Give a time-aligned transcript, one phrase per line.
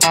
[0.00, 0.06] Då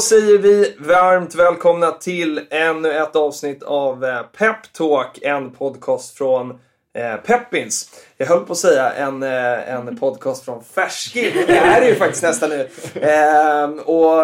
[0.00, 4.32] säger vi varmt välkomna till ännu ett avsnitt av Peptalk.
[4.38, 6.50] Pep Talk, en podcast från
[6.94, 7.90] eh, Peppins.
[8.16, 11.32] Jag höll på att säga en, eh, en podcast från Färskin.
[11.46, 12.68] Det är det ju faktiskt nästan nu.
[13.00, 14.22] Ehm, och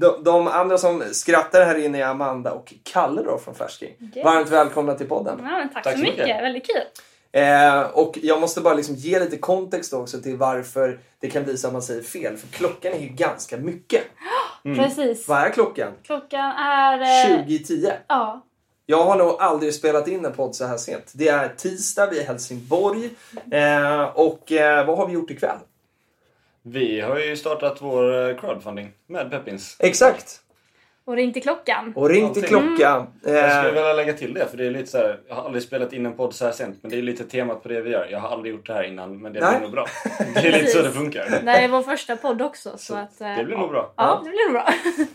[0.00, 3.94] de, de andra som skrattar här inne är Amanda och Kalle då från Färsking.
[4.10, 4.24] Okej.
[4.24, 5.38] Varmt välkomna till podden.
[5.42, 6.18] Ja, men tack, Tack så så mycket.
[6.18, 6.42] mycket.
[6.42, 6.82] Väldigt kul.
[7.32, 11.56] Eh, och jag måste bara liksom ge lite kontext också till varför det kan bli
[11.56, 12.36] så att man säger fel.
[12.36, 14.02] För klockan är ju ganska mycket.
[14.76, 15.28] Precis.
[15.28, 15.92] Vad är klockan?
[16.02, 17.00] Klockan är...
[17.00, 17.92] eh, 20.10.
[18.08, 18.42] Ja.
[18.88, 21.12] Jag har nog aldrig spelat in en podd så här sent.
[21.14, 23.10] Det är tisdag, vi är i Helsingborg.
[23.52, 25.56] Eh, och eh, vad har vi gjort ikväll?
[26.68, 29.76] Vi har ju startat vår eh, crowdfunding med Peppins.
[29.80, 30.40] Exakt!
[31.06, 31.92] Och ring till klockan.
[31.96, 33.06] Och ring till klockan.
[33.22, 35.42] Jag skulle Eh, vilja lägga till det, för det är lite så här, jag har
[35.44, 37.80] aldrig spelat in en podd så här sent, men det är lite temat på det
[37.80, 38.08] vi gör.
[38.10, 39.50] Jag har aldrig gjort det här innan, men det Nej.
[39.50, 39.86] blir nog bra.
[40.34, 41.40] Det är lite så det funkar.
[41.44, 42.74] Det är vår första podd också.
[42.78, 43.92] Så, att, eh, Det blir nog bra.
[43.96, 44.68] Ja, det blir nog bra.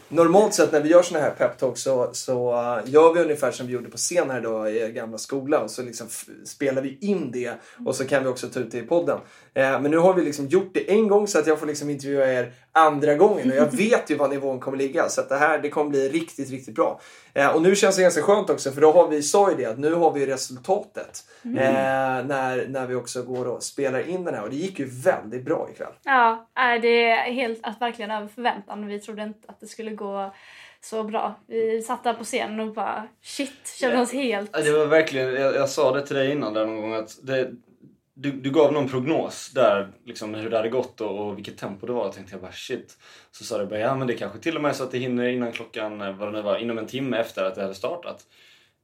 [0.23, 3.67] normalt sett när vi gör såna här peptalks så, så eh, gör vi ungefär som
[3.67, 5.69] vi gjorde på scen här då i gamla skolan.
[5.69, 6.07] Så liksom
[6.45, 7.53] spelar vi in det
[7.85, 9.19] och så kan vi också ta ut det i podden.
[9.53, 12.33] Men nu har vi liksom gjort det en gång så att jag får liksom intervjua
[12.33, 13.51] er andra gången.
[13.51, 15.09] Och jag vet ju var nivån kommer ligga.
[15.09, 16.99] Så att det här det kommer bli riktigt, riktigt bra.
[17.33, 19.65] Eh, och nu känns det ganska skönt också för då har vi, sa ju det,
[19.65, 21.25] att nu har vi resultatet.
[21.43, 24.43] Eh, när, när vi också går och spelar in den här.
[24.43, 25.93] Och det gick ju väldigt bra ikväll.
[26.03, 28.87] Ja, äh, det är helt att verkligen över förväntan.
[28.87, 30.33] Vi trodde inte att det skulle gå
[30.81, 31.35] så bra.
[31.47, 34.53] Vi satt där på scenen och bara shit, kände oss helt...
[34.53, 37.51] Det var verkligen, jag, jag sa det till dig innan där någon gång att det,
[38.21, 41.87] du, du gav någon prognos där, liksom hur det hade gått och, och vilket tempo
[41.87, 42.05] det var.
[42.05, 42.97] Jag tänkte jag bara shit.
[43.31, 44.97] Så sa du bara ja men det kanske till och med är så att det
[44.97, 47.75] hinner innan klockan, eh, vad det nu var, inom en timme efter att det hade
[47.75, 48.23] startat.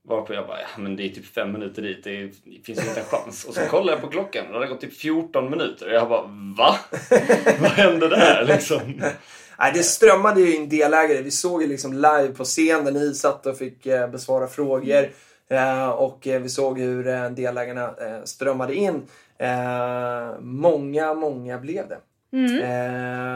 [0.08, 2.88] Varpå jag bara, ja men det är typ fem minuter dit, det, är, det finns
[2.88, 3.46] inte en chans.
[3.46, 5.88] Och så kollade jag på klockan och det hade gått typ 14 minuter.
[5.88, 6.24] Och jag bara,
[6.58, 6.76] va?
[7.62, 9.02] vad hände där liksom?
[9.60, 11.22] Nej, det strömmade ju in delägare.
[11.22, 15.10] Vi såg ju liksom live på scen där ni satt och fick eh, besvara frågor.
[15.50, 17.96] Eh, och vi såg hur delägarna
[18.26, 19.04] strömmade in.
[19.40, 21.98] Eh, många, många blev det.
[22.34, 22.62] Mm.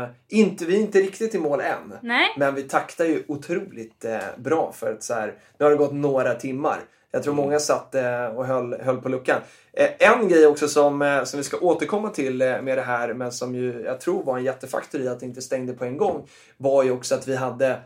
[0.03, 1.93] Eh, inte, vi är inte riktigt i mål än.
[2.01, 2.27] Nej.
[2.37, 5.93] Men vi taktar ju otroligt eh, bra för att så här, nu har det gått
[5.93, 6.79] några timmar.
[7.11, 9.41] Jag tror många satt eh, och höll, höll på luckan.
[9.73, 13.31] Eh, en grej också som, eh, som vi ska återkomma till med det här, men
[13.31, 16.27] som ju jag tror var en jättefaktor i att det inte stängde på en gång,
[16.57, 17.79] var ju också att vi hade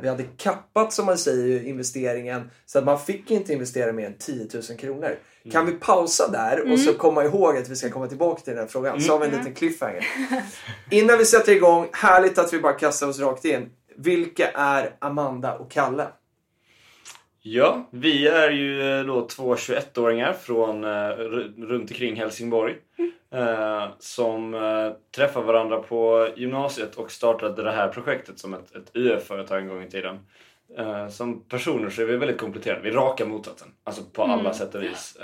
[0.00, 4.14] vi hade kappat som man säger investeringen så att man fick inte investera mer än
[4.18, 5.16] 10 000 kronor.
[5.52, 8.62] Kan vi pausa där och så komma ihåg att vi ska komma tillbaka till den
[8.62, 9.00] här frågan.
[9.00, 10.06] Så har vi en liten cliffhanger.
[10.90, 13.70] Innan vi sätter igång, härligt att vi bara kastar oss rakt in.
[13.96, 16.06] Vilka är Amanda och Kalle?
[17.42, 22.76] Ja, vi är ju eh, då två 21-åringar från eh, ru- runt omkring Helsingborg.
[23.34, 24.60] Eh, som eh,
[25.16, 29.82] träffade varandra på gymnasiet och startade det här projektet som ett, ett UF-företag en gång
[29.82, 30.18] i tiden.
[30.78, 32.82] Eh, som personer så är vi väldigt kompletterande.
[32.82, 33.68] Vi är raka motsatsen.
[33.84, 35.18] Alltså på alla sätt och vis.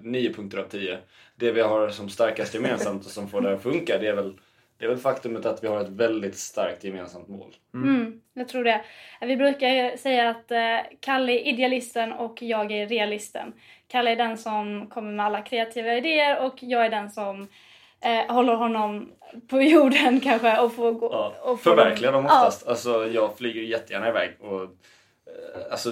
[0.00, 0.98] Nio punkter av tio.
[1.36, 4.34] Det vi har som starkast gemensamt och som får det att funka det är väl
[4.78, 7.54] det är väl faktumet att vi har ett väldigt starkt gemensamt mål.
[7.74, 8.84] Mm, jag tror det.
[9.20, 13.52] Vi brukar säga att eh, Kalle är idealisten och jag är realisten.
[13.88, 17.48] Kalle är den som kommer med alla kreativa idéer och jag är den som
[18.06, 19.08] eh, håller honom
[19.48, 21.08] på jorden kanske och får gå...
[21.12, 22.66] Ja, och får förverkliga dem Ja, oftast.
[22.66, 24.36] Alltså, jag flyger jättegärna iväg.
[24.40, 24.68] Och, eh,
[25.70, 25.90] alltså,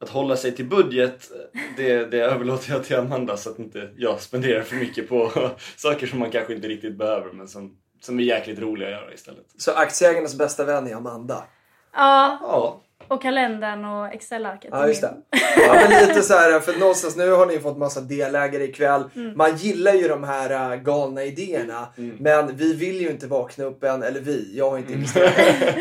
[0.00, 1.30] att hålla sig till budget,
[1.76, 5.30] det, det överlåter jag till Amanda så att inte jag spenderar för mycket på
[5.76, 9.12] saker som man kanske inte riktigt behöver men som, som är jäkligt roliga att göra
[9.12, 9.44] istället.
[9.58, 11.44] Så aktieägarnas bästa vän är Amanda.
[11.92, 14.70] ja, Ja, och kalendern och Excel-arket.
[14.72, 15.14] Ja, just det.
[15.56, 19.04] Ja, men lite så här, för någonstans nu har ni fått massa delägare ikväll.
[19.14, 19.36] Mm.
[19.36, 21.88] Man gillar ju de här äh, galna idéerna.
[22.18, 25.32] Men vi vill ju inte vakna upp än, eller vi, jag har inte investerat.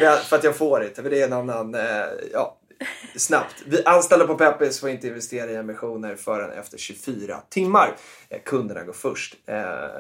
[0.01, 1.81] Men för att jag får inte, för det är en annan, eh,
[2.33, 2.57] ja,
[3.15, 3.63] snabbt.
[3.65, 7.95] Vi anställda på Peppis får inte investera i emissioner förrän efter 24 timmar.
[8.29, 9.35] Eh, kunderna går först.
[9.47, 9.55] Eh,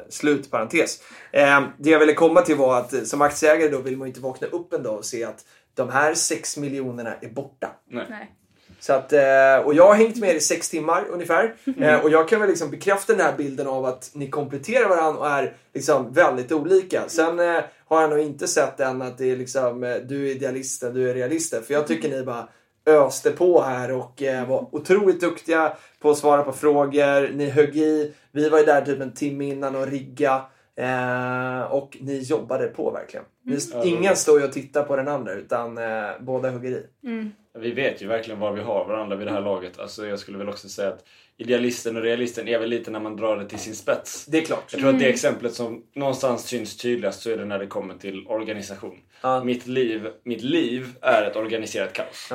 [0.09, 1.01] slut parentes.
[1.31, 4.09] Eh, det jag ville komma till var att eh, som aktieägare då vill man ju
[4.09, 5.45] inte vakna upp en dag och se att
[5.75, 7.71] de här 6 miljonerna är borta.
[7.89, 8.05] nej.
[8.09, 8.31] Nej.
[8.79, 11.55] Så att, eh, och jag har hängt med er i sex timmar ungefär.
[11.79, 15.19] Eh, och jag kan väl liksom bekräfta den här bilden av att ni kompletterar varandra
[15.19, 17.03] och är liksom väldigt olika.
[17.07, 20.93] Sen eh, har jag nog inte sett än att det är liksom, du är idealisten,
[20.93, 21.63] du är realisten.
[21.63, 22.47] För jag tycker ni bara
[22.85, 27.33] öste på här och var otroligt duktiga på att svara på frågor.
[27.33, 28.13] Ni högg i.
[28.31, 30.41] Vi var ju där typ en timme innan och rigga.
[30.77, 33.25] Eh, och ni jobbade på verkligen.
[33.43, 33.87] Ni, Mm.
[33.87, 36.85] ingen står ju och tittar på den andra utan eh, båda hugger i.
[37.07, 37.31] Mm.
[37.57, 39.79] Vi vet ju verkligen var vi har varandra vid det här laget.
[39.79, 41.03] Alltså jag skulle väl också säga att
[41.37, 44.25] idealisten och realisten är väl lite när man drar det till sin spets.
[44.25, 44.63] Det är klart.
[44.71, 47.93] Jag tror att det exemplet som någonstans syns tydligast så är det när det kommer
[47.97, 48.97] till organisation.
[49.21, 49.43] Ja.
[49.43, 52.29] Mitt, liv, mitt liv är ett organiserat kaos.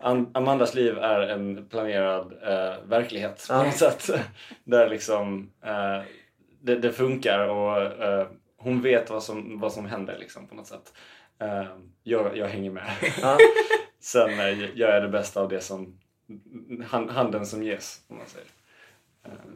[0.00, 3.62] An- Amandas liv är en planerad eh, verklighet på Ja.
[3.62, 4.10] något sätt.
[4.64, 6.02] Där liksom eh,
[6.60, 8.26] det, det funkar och eh,
[8.56, 10.92] hon vet vad som, vad som händer liksom på något sätt.
[11.40, 11.64] Eh,
[12.02, 12.90] jag, jag hänger med.
[14.00, 15.98] Sen eh, gör jag det bästa av det som
[16.86, 18.00] hand, handen som ges.
[18.08, 18.48] Om man säger.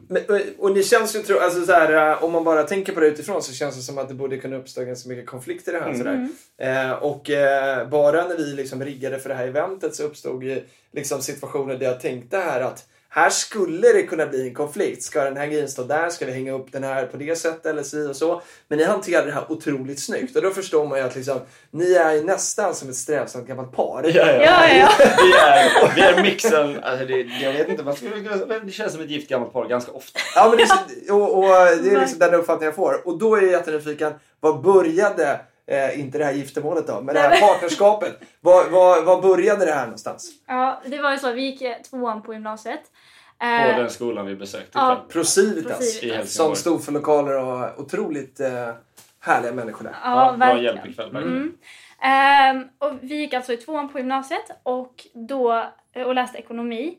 [0.07, 0.21] Men,
[0.57, 3.07] och- det känns ju, tro, alltså så här, eh, om man bara tänker på det
[3.07, 5.81] utifrån så känns det som att det borde kunna uppstå ganska mycket konflikter i det
[5.81, 6.27] här.
[6.57, 6.87] Mm.
[6.87, 10.63] Eh, och eh, bara när vi liksom riggade för det här eventet så uppstod ju
[10.91, 15.03] liksom situationer där jag tänkte här att här skulle det kunna bli en konflikt.
[15.03, 16.09] Ska den här grejen stå där?
[16.09, 18.41] Ska vi hänga upp den här på det sättet eller si och så?
[18.67, 21.39] Men ni hanterade det här otroligt snyggt och då förstår man ju att liksom,
[21.71, 24.03] ni är ju nästan som ett strävsamt gammalt par.
[24.03, 24.43] Ja, ja.
[24.43, 24.89] Ja, ja.
[24.97, 28.15] Vi, är, vi är mixen, alltså det, jag vet inte, man skulle,
[28.63, 30.19] det känns som ett gift gammalt par ganska ofta.
[30.35, 31.43] Ja, men det, och, och
[31.83, 33.07] det är liksom den uppfattningen jag får.
[33.07, 34.13] Och då är jag jättenyfiken.
[34.39, 38.19] Vad började, eh, inte det här giftermålet då, men det här partnerskapet.
[38.41, 40.31] Vad, vad, vad började det här någonstans?
[40.47, 41.31] ja, det var ju så.
[41.31, 42.81] Vi gick eh, tvåan på gymnasiet.
[43.39, 45.05] På Eh, den skolan vi besökte Ja.
[45.09, 46.03] Procivitas.
[46.03, 48.69] I Som stod för lokaler och otroligt eh,
[49.19, 49.95] härliga människor där.
[50.03, 51.11] ja, Ja, bra hjälp ikväll.
[51.11, 51.37] verkligen.
[51.37, 51.57] Mm.
[52.01, 55.65] Ehm, och vi gick alltså i tvåan på gymnasiet och, då,
[56.05, 56.97] och läste ekonomi.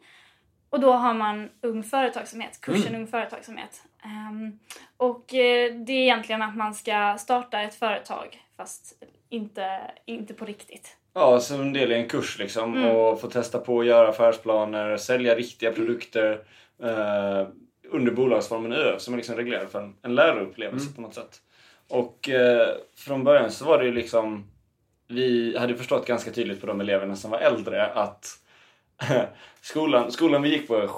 [0.70, 3.82] Och då har man Ung Företagsamhet, kursen Ung Företagsamhet.
[4.04, 4.58] Ehm,
[4.96, 10.44] och eh, det är egentligen att man ska starta ett företag fast inte, inte på
[10.44, 10.96] riktigt.
[11.12, 12.74] Ja, som en del i en kurs liksom.
[12.74, 12.96] Mm.
[12.96, 16.44] Och få testa på att göra affärsplaner, sälja riktiga produkter
[16.82, 17.48] eh,
[17.90, 21.40] under bolagsformen ÖF som är liksom reglerad för en, en läroupplevelse på något sätt.
[21.88, 24.50] Och eh, från början så var det ju liksom
[25.08, 28.26] vi hade förstått ganska tydligt på de eleverna som var äldre att
[29.60, 30.88] skolan, skolan vi gick på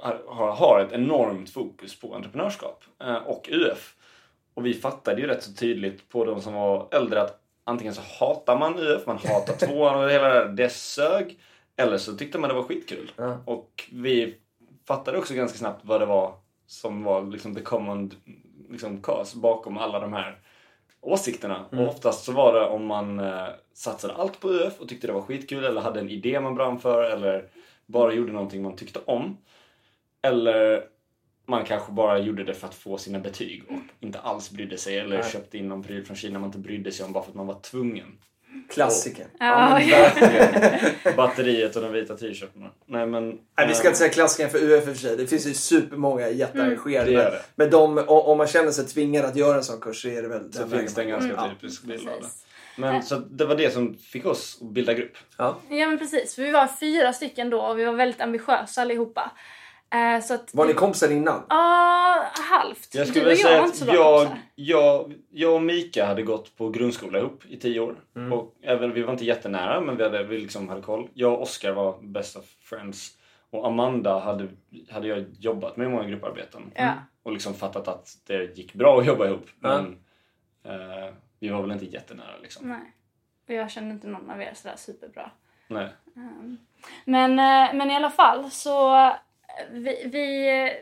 [0.00, 3.94] har, har ett enormt fokus på entreprenörskap eh, och UF.
[4.54, 8.02] Och vi fattade ju rätt så tydligt på de som var äldre att antingen så
[8.20, 11.38] hatar man UF, man hatar tvåan och hela det där, det sög.
[11.76, 13.12] Eller så tyckte man det var skitkul.
[13.16, 13.42] Ja.
[13.46, 14.36] Och vi
[14.86, 16.34] fattade också ganska snabbt vad det var
[16.66, 18.10] som var liksom the common
[18.70, 20.38] liksom, cause bakom alla de här
[21.00, 21.64] åsikterna.
[21.72, 21.84] Mm.
[21.84, 25.12] Och oftast så var det om man eh, satsade allt på UF och tyckte det
[25.12, 27.48] var skitkul eller hade en idé man brann för eller
[27.86, 29.36] bara gjorde någonting man tyckte om.
[30.22, 30.84] Eller
[31.46, 34.98] man kanske bara gjorde det för att få sina betyg och inte alls brydde sig
[34.98, 35.30] eller Nej.
[35.30, 37.46] köpte in någon pryl från Kina man inte brydde sig om bara för att man
[37.46, 38.18] var tvungen.
[38.70, 39.26] Klassiker.
[39.38, 41.16] Ja, men.
[41.16, 42.70] Batteriet och de vita t-shirtarna.
[42.86, 43.28] Nej men...
[43.58, 45.16] Nej, vi ska eh, inte säga klassiker för UF och för sig.
[45.16, 47.10] Det finns ju supermånga jätteengagerade.
[47.12, 50.22] Gör men- de, om man känner sig tvingad att göra en sån kurs så är
[50.22, 51.50] det väl Så den finns det en ganska Mm.
[51.50, 52.26] typisk bild av det.
[52.76, 55.16] Men så det var det som fick oss att bilda grupp.
[55.36, 55.56] Ja.
[55.68, 59.30] Ja men precis, för vi var fyra stycken då och vi var väldigt ambitiösa allihopa.
[59.92, 61.42] Eh, så att Var ni kompisar innan?
[61.48, 62.94] Ja, halvt.
[62.94, 66.56] Jag Du skulle och vilja säga så att jag, jag, jag och Mika hade gått
[66.56, 67.96] på grundskola ihop i tio år.
[68.16, 68.32] Mm.
[68.32, 71.08] Och även, vi var inte jättenära men vi, hade, vi liksom hade koll.
[71.14, 73.18] Jag och Oskar var best of friends.
[73.50, 74.48] Och Amanda hade,
[74.90, 76.72] hade jag jobbat med i många grupparbeten.
[76.74, 76.92] Ja.
[77.22, 79.46] Och liksom fattat att det gick bra att jobba ihop.
[79.60, 79.82] Ja.
[79.82, 79.98] Men
[80.64, 82.68] eh, vi var väl inte jättenära liksom.
[82.68, 82.92] Nej.
[83.48, 85.30] Och jag kände inte någon av er sådär superbra.
[85.68, 85.88] Nej.
[86.16, 86.58] Um,
[87.04, 89.10] men, eh, men i alla fall så
[89.70, 90.72] vi, vi,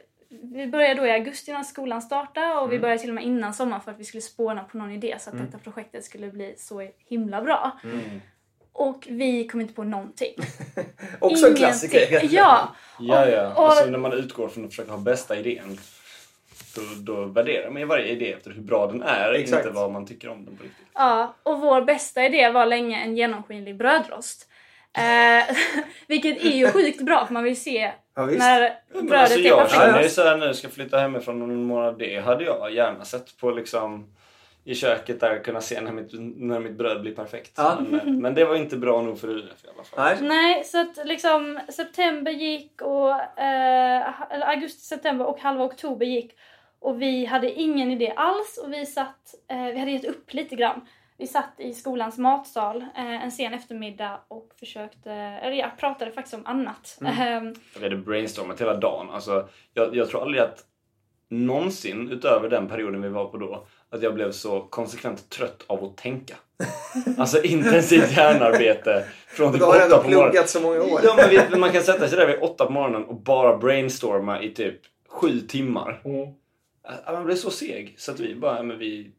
[0.43, 2.83] vi började då i augusti när skolan startade och vi Mm.
[2.83, 5.31] började till och med innan sommaren för att vi skulle spåna på någon idé så
[5.31, 5.47] att Mm.
[5.47, 7.79] detta projektet skulle bli så himla bra.
[7.85, 8.21] Mm.
[8.73, 10.35] Och vi kom inte på någonting.
[11.21, 12.09] Också en klassiker.
[12.09, 12.31] Ingenting.
[12.33, 12.75] Ja!
[12.99, 13.47] Ja, ja.
[13.53, 15.79] Och- och- Alltså när man utgår från att försöka ha bästa idén.
[16.77, 16.83] Då,
[17.15, 19.65] då värderar man ju varje idé efter hur bra den är, Exakt.
[19.67, 20.87] inte vad man tycker om den på riktigt.
[20.95, 24.49] Ja, och vår bästa idé var länge en genomskinlig brödrost.
[24.93, 25.57] Eh,
[26.07, 28.39] vilket är ju sjukt bra för man vill se Ja, visst.
[28.39, 29.83] när brödet alltså, är jag perfekt.
[29.83, 31.99] känner ju såhär nu, ska flytta hemifrån om en månad.
[31.99, 34.15] Det hade jag gärna sett på liksom
[34.65, 37.53] i köket där kunna se när mitt, när mitt bröd blir perfekt.
[37.57, 37.79] Ja.
[37.89, 40.27] Men, men det var inte bra nog för UF i alla fall.
[40.29, 40.29] Nej.
[40.29, 46.33] Nej, så att liksom september gick och eh, augusti, september och halva oktober gick
[46.81, 50.57] och vi hade ingen idé alls och vi satt, eh, vi hade gett upp lite
[50.57, 50.81] grann.
[51.21, 56.35] Vi satt i skolans matsal eh, en sen eftermiddag och försökte, eller jag pratade faktiskt
[56.35, 56.99] om annat.
[57.05, 59.11] Ehm, Vi hade brainstormat hela dagen.
[59.11, 60.65] Alltså, jag, jag tror aldrig att
[61.29, 65.85] någonsin utöver den perioden vi var på då att jag blev så konsekvent trött av
[65.85, 66.35] att tänka.
[67.19, 70.31] Alltså intensivt hjärnarbete från typ Då har du åtta ändå på morgonen.
[70.31, 71.01] pluggat så många år.
[71.05, 74.43] Ja, men vet, man kan sätta sig där vid åtta på morgonen och bara brainstorma
[74.43, 76.01] i typ sju timmar.
[76.05, 76.29] Mm.
[77.13, 79.11] man blev så seg så att vi bara, men vi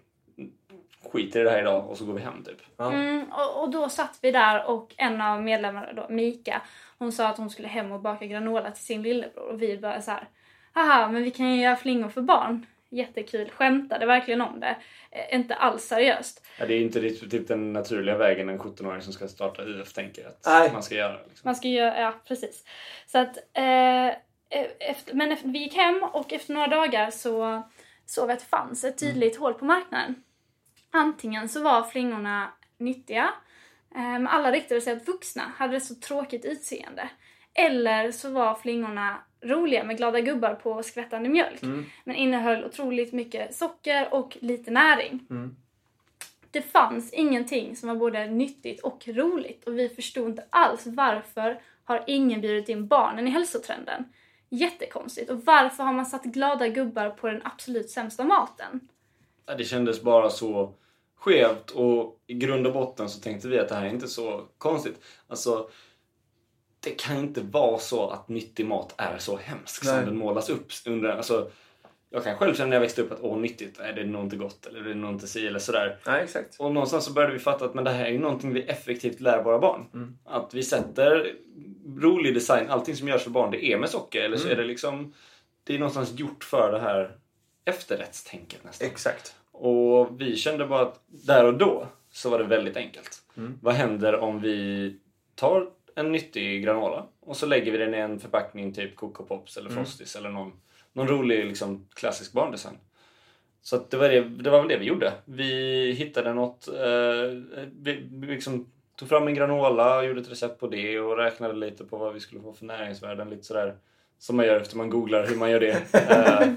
[1.10, 2.62] skiter i det här idag och så går vi hem typ.
[2.78, 2.92] Ja.
[2.92, 6.62] Mm, och, och då satt vi där och en av medlemmarna då, Mika,
[6.98, 10.02] hon sa att hon skulle hem och baka granola till sin lillebror och vi bara
[10.02, 10.30] så här,
[10.74, 12.66] haha men vi kan ju göra flingor för barn.
[12.90, 14.76] Jättekul, skämtade verkligen om det.
[15.12, 16.46] Eh, inte alls seriöst.
[16.60, 19.64] Ja, det är ju inte riktigt typ den naturliga vägen en 17-åring som ska starta
[19.64, 20.70] UF tänker att Nej.
[20.74, 21.14] man ska göra.
[21.14, 21.42] Liksom.
[21.44, 22.64] Man ska göra, ja precis.
[23.06, 24.08] Så att, eh,
[24.80, 27.64] efter, men efter, vi gick hem och efter några dagar så
[28.06, 30.16] såg vi att det fanns ett tydligt hål på marknaden.
[30.92, 33.30] Antingen så var flingorna nyttiga,
[33.96, 37.10] men alla riktade sig åt vuxna, hade så tråkigt utseende.
[37.54, 41.86] Eller så var flingorna roliga med glada gubbar på skvättande mjölk, Mm.
[42.04, 45.28] men innehöll otroligt mycket socker och lite näring.
[45.30, 45.56] Mm.
[46.52, 51.62] Det fanns ingenting som var både nyttigt och roligt och vi förstod inte alls varför
[51.84, 54.06] har ingen bjudit in barnen i hälsotrenden.
[54.50, 55.30] Jättekonstigt.
[55.30, 58.80] Och varför har man satt glada gubbar på den absolut sämsta maten?
[59.58, 60.74] Det kändes bara så
[61.20, 64.48] skevt och i grund och botten så tänkte vi att det här är inte så
[64.58, 65.02] konstigt.
[65.28, 65.70] Alltså,
[66.80, 69.96] det kan inte vara så att nyttig mat är så hemsk Nej.
[69.96, 70.72] som den målas upp.
[70.86, 71.52] Under, alltså,
[72.10, 74.36] jag kan själv känna när jag växte upp att åh, nyttigt, är det nog inte
[74.36, 76.00] gott eller det är nog inte si eller sådär.
[76.06, 76.56] Nej, exakt.
[76.60, 79.20] Och någonstans så började vi fatta att men det här är ju någonting vi effektivt
[79.20, 79.86] lär våra barn.
[79.94, 80.18] Mm.
[80.26, 81.36] Att vi sätter
[82.00, 84.22] rolig design, allting som görs för barn, det är med socker.
[84.22, 84.58] Eller så Mm.
[84.58, 85.14] är det liksom,
[85.64, 87.18] det är någonstans gjort för det här
[87.66, 88.88] efterrättstänket nästan.
[88.88, 89.36] Exakt.
[89.62, 93.24] Och vi kände bara att där och då så var det väldigt enkelt.
[93.38, 93.60] Mm.
[93.62, 94.96] Vad händer om vi
[95.36, 99.58] tar en nyttig granola och så lägger vi den i en förpackning typ Coco Pops
[99.58, 99.84] eller Mm.
[99.84, 100.52] Frosties eller någon,
[100.94, 102.78] någon rolig liksom, klassisk barndesign.
[103.62, 105.14] Så det, var det, det var väl det vi gjorde.
[105.26, 110.68] Vi hittade något, eh, vi, vi liksom tog fram en granola, gjorde ett recept på
[110.68, 113.30] det och räknade lite på vad vi skulle få för näringsvärden.
[113.30, 113.76] Lite sådär
[114.22, 115.82] som man gör efter man googlar hur man gör det.
[115.94, 116.50] Eh,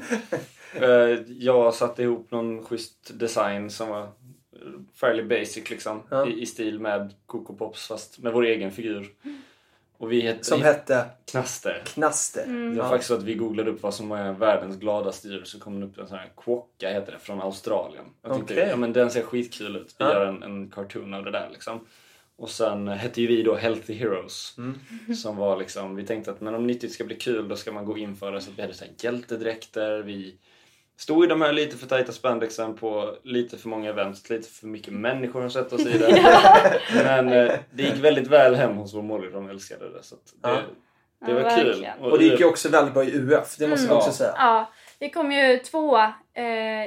[0.82, 4.08] Eh, jag satte ihop någon schysst design som var
[4.94, 6.02] fairly basic liksom.
[6.10, 6.26] Ja.
[6.28, 9.06] I, I stil med Coco Pops fast med vår egen figur.
[9.98, 11.82] Och vi hette Som hette Knaster.
[11.86, 12.44] Knaster.
[12.44, 12.70] Mm.
[12.70, 12.90] Det var Ja.
[12.90, 15.86] faktiskt så att vi googlade upp vad som är världens gladaste djur så kom det
[15.86, 18.04] upp en sån här Quokka heter det från Australien.
[18.22, 18.66] Jag tänkte, Okej.
[18.70, 19.94] ja men den ser skitkul ut.
[19.98, 20.12] Vi Ja.
[20.12, 21.80] gör en, en cartoon av det där liksom.
[22.38, 24.54] Och sen hette ju vi då Healthy Heroes.
[24.58, 24.80] Mm.
[25.14, 27.84] Som var liksom, vi tänkte att men om nyttigt ska bli kul då ska man
[27.84, 28.40] gå in för det.
[28.40, 30.34] Så vi hade så här hjältedräkter, vi
[30.96, 34.66] stod i de här lite för tajta spandexen på lite för många events, lite för
[34.66, 36.22] mycket människor har sett oss i det.
[37.04, 40.02] Men eh, det gick väldigt väl hem hos vår målgrupp, de älskade det.
[40.02, 40.60] Så att det, Ja.
[41.26, 41.66] det var Ja, kul.
[41.66, 41.98] verkligen.
[41.98, 43.96] Och det gick ju också väldigt bra i UF, det måste Mm.
[43.96, 44.34] vi också säga.
[44.36, 46.44] Ja, vi kom ju tvåa eh,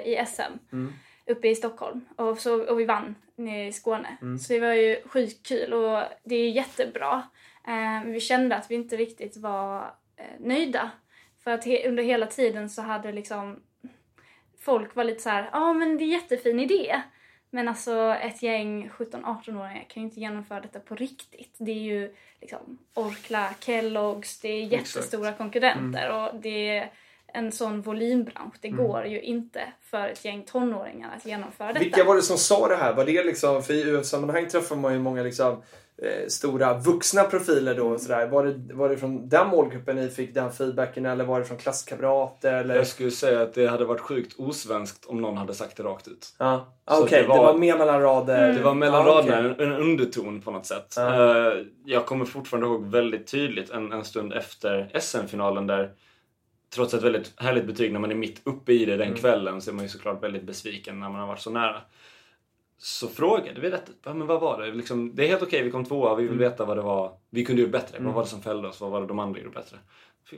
[0.07, 0.93] i SM Mm.
[1.27, 4.17] Uppe i Stockholm och, så, och vi vann nere i Skåne.
[4.21, 4.37] Mm.
[4.39, 7.23] Så det var ju sjukt kul och det är jättebra.
[7.67, 9.81] Eh, men vi kände att vi inte riktigt var
[10.15, 10.91] eh, nöjda.
[11.43, 13.59] För att he- under hela tiden så hade liksom
[14.59, 17.01] folk var lite så här, ja men det är jättefin idé.
[17.49, 21.55] Men alltså ett gäng 17-18-åringar kan ju inte genomföra detta på riktigt.
[21.57, 26.91] Det är ju liksom Orkla, Kellogg's, det är jättestora konkurrenter och det är
[27.37, 28.53] en sån volymbransch.
[28.61, 28.87] Det Mm.
[28.87, 31.79] går ju inte för ett gäng tonåringar att genomföra detta.
[31.79, 32.93] Vilka var det som sa det här?
[32.93, 35.51] Var det liksom, för i UF-sammanhang träffar man ju många liksom,
[36.01, 38.27] eh, stora vuxna profiler då och sådär.
[38.27, 41.57] Var det, var det från den målgruppen ni fick den feedbacken eller var det från
[41.57, 42.53] klasskamrater?
[42.53, 42.75] Eller?
[42.75, 46.07] Jag skulle säga att det hade varit sjukt osvenskt om någon hade sagt det rakt
[46.07, 46.33] ut.
[46.37, 47.21] Ah, okej.
[47.21, 48.53] det Det, var- mer mellan rader.
[48.53, 49.13] Det var mellan okej.
[49.31, 50.93] raderna en, en underton på något sätt.
[50.97, 51.47] Ja.
[51.51, 51.53] Eh,
[51.85, 55.91] jag kommer fortfarande ihåg väldigt tydligt en, en stund efter SM-finalen där
[56.69, 59.19] trots ett väldigt härligt betyg när man är mitt uppe i det den Mm.
[59.19, 61.81] kvällen så är man ju såklart väldigt besviken när man har varit så nära.
[62.79, 63.91] Så frågade vi detta.
[64.03, 64.73] Ja, Men vad var det?
[64.73, 66.15] Liksom, det är helt okej, vi kom tvåa.
[66.15, 66.49] Vi vill Mm.
[66.49, 67.97] veta vad det var vi kunde gjort bättre.
[67.97, 68.05] Mm.
[68.05, 68.81] Vad var det som fällde oss?
[68.81, 69.77] Vad var det de andra gjorde bättre?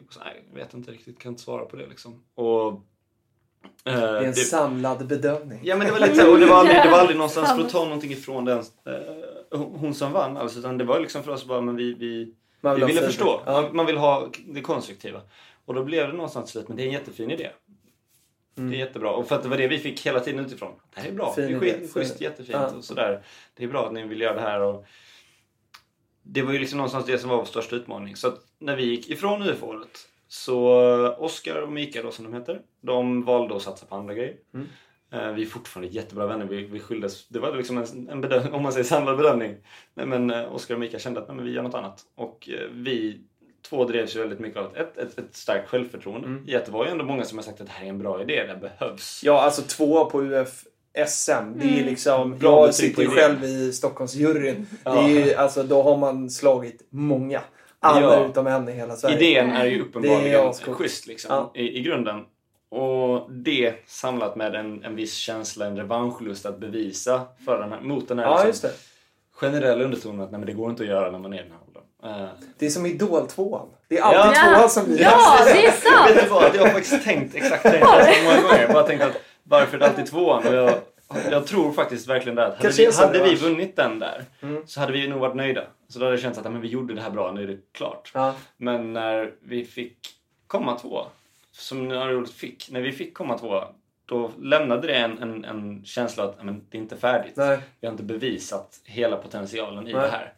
[0.09, 2.23] Så, nej, jag vet inte riktigt, kan inte svara på det liksom.
[2.35, 2.79] Och, eh,
[3.83, 5.59] Det är en samlad bedömning.
[5.63, 7.69] Ja men det var lite och det var aldrig, det var aldrig någonstans för att
[7.71, 11.45] ta någonting ifrån den, eh, hon som vann alls, utan det var liksom för oss
[11.45, 13.41] bara, men vi, vi, vi ville förstå.
[13.45, 13.61] Ja.
[13.61, 15.21] Man, man vill ha det konstruktiva.
[15.69, 17.49] Och då blev det någonstans lite, men det är en jättefin idé.
[18.57, 18.71] Mm.
[18.71, 19.11] Det är jättebra.
[19.11, 20.71] Och för att det var det vi fick hela tiden utifrån.
[20.95, 22.75] Det här är bra, Fin det är skit, schysst, jättefint Ja.
[22.77, 23.23] och sådär.
[23.53, 24.85] Det är bra att ni vill göra det här och
[26.23, 28.15] det var ju liksom någonstans det som var vår största utmaning.
[28.15, 29.97] Så att när vi gick ifrån UF-året
[30.27, 30.69] så
[31.17, 34.35] Oskar och Mikael då som de heter, de valde att satsa på andra grejer.
[34.53, 34.67] Mm.
[35.11, 36.45] Eh, Vi är fortfarande jättebra vänner.
[36.45, 39.55] Vi, vi skildes, det var liksom en, en bedöm, om man säger samlad bedömning.
[39.93, 42.05] Nej, men eh, Oskar och Mikael kände att nej, men vi gör något annat.
[42.15, 43.21] Och eh, vi
[43.69, 46.27] två drevs ju väldigt mycket av ett, ett, ett starkt självförtroende.
[46.27, 46.43] Mm.
[46.47, 47.99] I att det var ju ändå många som har sagt att det här är en
[47.99, 49.21] bra idé, det behövs.
[49.23, 50.63] Ja, alltså två på UF
[51.07, 51.31] SM.
[51.31, 51.85] Det är Mm.
[51.85, 54.67] liksom, Bra jag sitter ju själv i Stockholmsjuryn.
[54.83, 54.93] Ja.
[54.93, 57.41] Det är ju, alltså, då har man slagit många.
[57.79, 58.25] Alla Ja.
[58.29, 59.17] utom en i hela Sverige.
[59.17, 61.51] Idén är ju uppenbarligen är schysst liksom, Ja.
[61.61, 62.25] i, i grunden.
[62.71, 67.81] och det samlat med en, en viss känsla, en revanschlust att bevisa för den här,
[67.81, 68.71] mot den här Ja, liksom, just det.
[69.31, 71.59] generella undertonen att nej, men det går inte att göra när man är den här
[72.57, 74.55] Det är som Idol 2 Det är alltid Ja.
[74.55, 75.71] tvåan som blir Ja, det är
[76.05, 76.09] sant!
[76.15, 76.55] Vet du vad?
[76.55, 78.61] Jag har faktiskt tänkt exakt det så många gånger.
[78.61, 80.47] Jag bara tänkt att varför är det alltid tvåan?
[80.47, 80.73] Och jag,
[81.31, 82.45] jag tror faktiskt verkligen det.
[82.45, 84.63] att Hade, Kanske vi, hade vi vunnit den där Mm.
[84.67, 85.63] så hade vi nog varit nöjda.
[85.87, 87.57] Så då hade det känts att men vi gjorde det här bra, nu är det
[87.71, 88.11] klart.
[88.13, 88.35] Ja.
[88.57, 89.97] Men när vi fick
[90.47, 91.05] komma två,
[91.51, 93.63] som Nörrold fick, när vi fick komma två
[94.05, 97.33] då lämnade det en, en, en känsla att men, det är inte färdigt.
[97.35, 97.59] Nej.
[97.79, 100.01] Vi har inte bevisat hela potentialen i Nej.
[100.01, 100.33] det här.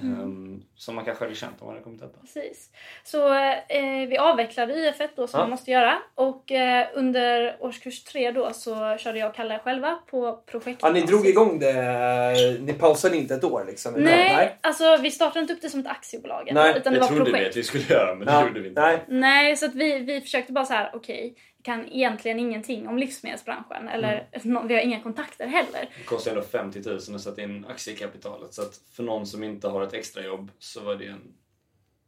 [0.00, 2.20] Ehm, som man kanske hade känt om man hade kommit etta.
[2.20, 2.70] Precis.
[3.04, 5.44] Så eh, vi avvecklade UF1 då som Ja.
[5.44, 9.98] man måste göra och eh, under årskurs tre då så körde jag och Kalle själva
[10.10, 10.78] på projekt.
[10.82, 12.60] Ja, ni drog igång det.
[12.60, 13.94] Ni pausade inte ett år liksom?
[13.94, 14.04] eller?
[14.06, 17.08] Nej, alltså vi startade inte upp det som ett aktiebolag Nej, utan Det det var
[17.08, 17.50] trodde vi projekt.
[17.50, 18.46] att vi skulle göra men det Ja.
[18.46, 18.80] gjorde vi inte.
[18.80, 19.04] Nej.
[19.08, 22.98] Nej, så att vi, vi försökte bara så här, okej, vi kan egentligen ingenting om
[22.98, 25.88] livsmedelsbranschen eller nå- vi har inga kontakter heller.
[25.98, 29.68] Det kostar ändå 50 000 att sätta in aktiekapitalet så att för någon som inte
[29.68, 31.34] har ett extrajobb så var det en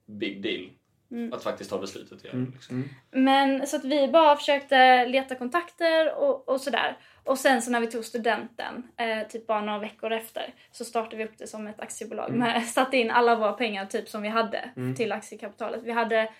[0.07, 0.71] big deal
[1.12, 1.33] Mm.
[1.33, 2.50] att faktiskt ta beslutet att göra det.
[2.52, 2.88] Liksom.
[3.11, 6.99] Men så att vi bara försökte leta kontakter och, och sådär.
[7.25, 11.16] Och sen så när vi tog studenten, eh, typ bara några veckor efter, så startade
[11.16, 12.33] vi upp det som ett aktiebolag.
[12.33, 15.83] Med, satte in alla våra pengar typ som vi hade till aktiekapitalet.
[15.83, 16.33] Vi hade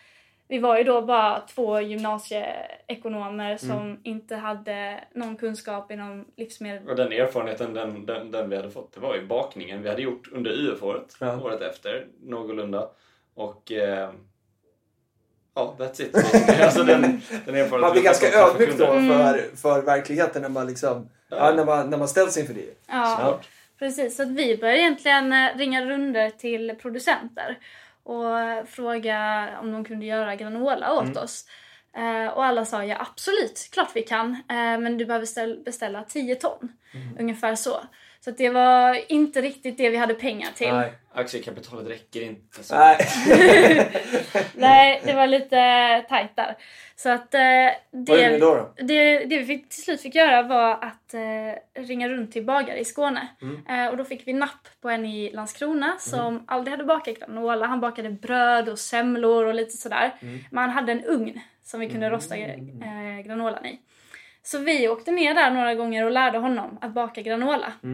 [0.52, 6.88] vi var ju då bara två gymnasieekonomer som inte hade någon kunskap inom livsmedel.
[6.88, 10.02] Och den erfarenheten den, den, den vi hade fått det var ju bakningen vi hade
[10.02, 11.40] gjort under UF-året, Ja.
[11.42, 12.88] året efter, någorlunda.
[13.35, 14.11] Och eh,
[15.54, 16.16] ja, that's it.
[16.62, 19.09] alltså den, den erfarenheten Man blir ganska ödmjuk då Mm.
[19.09, 21.52] för, för verkligheten när man, liksom, ja.
[21.56, 22.78] när man, när man ställs inför det.
[22.88, 23.49] Ja, Såklart.
[23.78, 24.16] precis.
[24.16, 27.59] Så att vi började egentligen eh, ringa runder till producenter
[28.04, 31.44] och fråga om de kunde göra granola åt oss.
[31.97, 34.30] Eh, och alla sa ja absolut, klart vi kan.
[34.49, 36.73] Eh, men du behöver ställ- beställa 10 ton.
[37.18, 37.80] Ungefär så.
[38.25, 40.73] Så att det var inte riktigt det vi hade pengar till.
[40.73, 40.93] Nej.
[41.14, 42.64] Aktiekapitalet räcker inte.
[42.64, 42.75] Så.
[42.75, 42.97] Nej.
[44.55, 46.57] Nej, det var lite tajt där.
[46.97, 47.41] Så att eh,
[47.91, 48.55] Vad gjorde ni det, då?
[48.55, 48.85] då?
[48.85, 52.79] det, det vi fick, till slut fick göra var att eh, ringa runt till bagare
[52.79, 53.29] i Skåne.
[53.68, 57.66] Eh, och då fick vi napp på en i Landskrona som aldrig hade bakat granola.
[57.66, 60.12] Han bakade bröd och semlor och lite sådär.
[60.51, 63.81] Men han hade en ugn som vi kunde rosta eh, granolan i.
[64.42, 67.73] Så vi åkte ner där några gånger och lärde honom att baka granola.
[67.83, 67.90] Eh,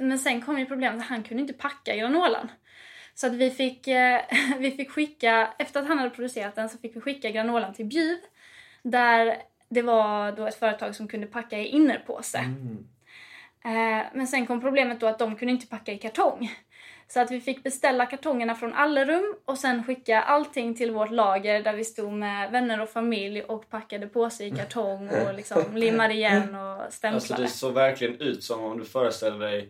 [0.00, 2.48] men sen kom ju problemet att han kunde inte packa granolan.
[3.14, 4.20] Så att vi fick, eh,
[4.58, 7.86] vi fick skicka, efter att han hade producerat den så fick vi skicka granolan till
[7.86, 8.18] Bjuv.
[8.82, 9.36] Där
[9.68, 12.38] det var då ett företag som kunde packa i innerpåse.
[13.64, 16.50] Eh, men sen kom problemet då att de kunde inte packa i kartong.
[17.10, 21.62] Så att vi fick beställa kartongerna från Allerum och sen skicka allting till vårt lager
[21.62, 26.14] där vi stod med vänner och familj och packade påse i kartong och liksom limmade
[26.14, 27.42] igen och Alltså stämplade.
[27.42, 29.68] det såg verkligen ut som om du föreställer dig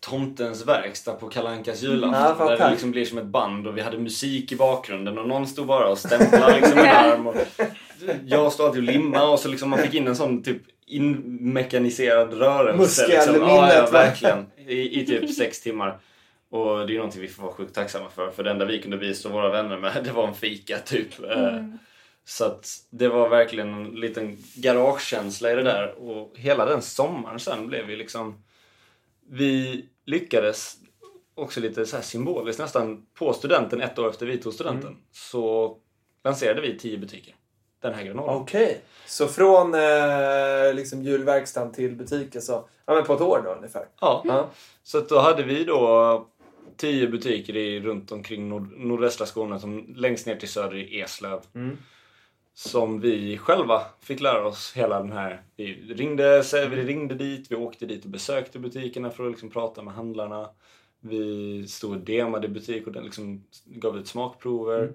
[0.00, 2.36] Tomtens verkstad på Kalankas Ja, julafton.
[2.36, 2.50] fattar.
[2.56, 5.46] där det liksom blir som ett band och vi hade musik i bakgrunden och någon
[5.46, 7.26] stod bara och stämplade liksom med en arm.
[7.26, 7.34] Och
[8.26, 12.34] jag stod alltid och limmade och så liksom man fick in en sån typ inmekaniserad
[12.34, 13.06] rörelse.
[13.06, 13.14] Liksom.
[13.14, 14.46] Ja, Muskelminnet, ja, verkligen.
[14.66, 15.98] I, I typ sex timmar.
[16.50, 18.30] Och det är någonting vi får vara sjukt tacksamma för.
[18.30, 21.22] För det enda vi kunde visa våra vänner med det var en fika typ.
[21.24, 21.64] Eh,
[22.24, 25.94] Så att det var verkligen en liten garagekänsla i det där.
[25.98, 28.44] Och hela den sommaren sen blev ju liksom...
[29.30, 30.76] Vi lyckades
[31.34, 35.76] också lite så här symboliskt nästan på studenten, ett år efter vi tog studenten, så
[36.24, 37.34] lanserade vi tio butiker.
[37.80, 38.36] Den här granolan.
[38.36, 38.80] Okej.
[39.06, 43.86] Så från eh, liksom julverkstan till butiken så, ja men på ett år då ungefär?
[44.00, 44.22] Ja.
[44.24, 44.48] Ja.
[44.82, 46.26] Så att då hade vi då
[46.76, 51.40] tio butiker i, runt omkring nord, nordvästra Skåne, som längst ner till söder i Eslöv.
[51.54, 51.78] Mm.
[52.54, 55.42] Som vi själva fick lära oss hela den här...
[55.56, 59.82] Vi ringde, vi ringde dit, vi åkte dit och besökte butikerna för att liksom prata
[59.82, 60.48] med handlarna.
[61.00, 64.82] Vi stod och demade i butik och den liksom gav ut smakprover.
[64.82, 64.94] Mm.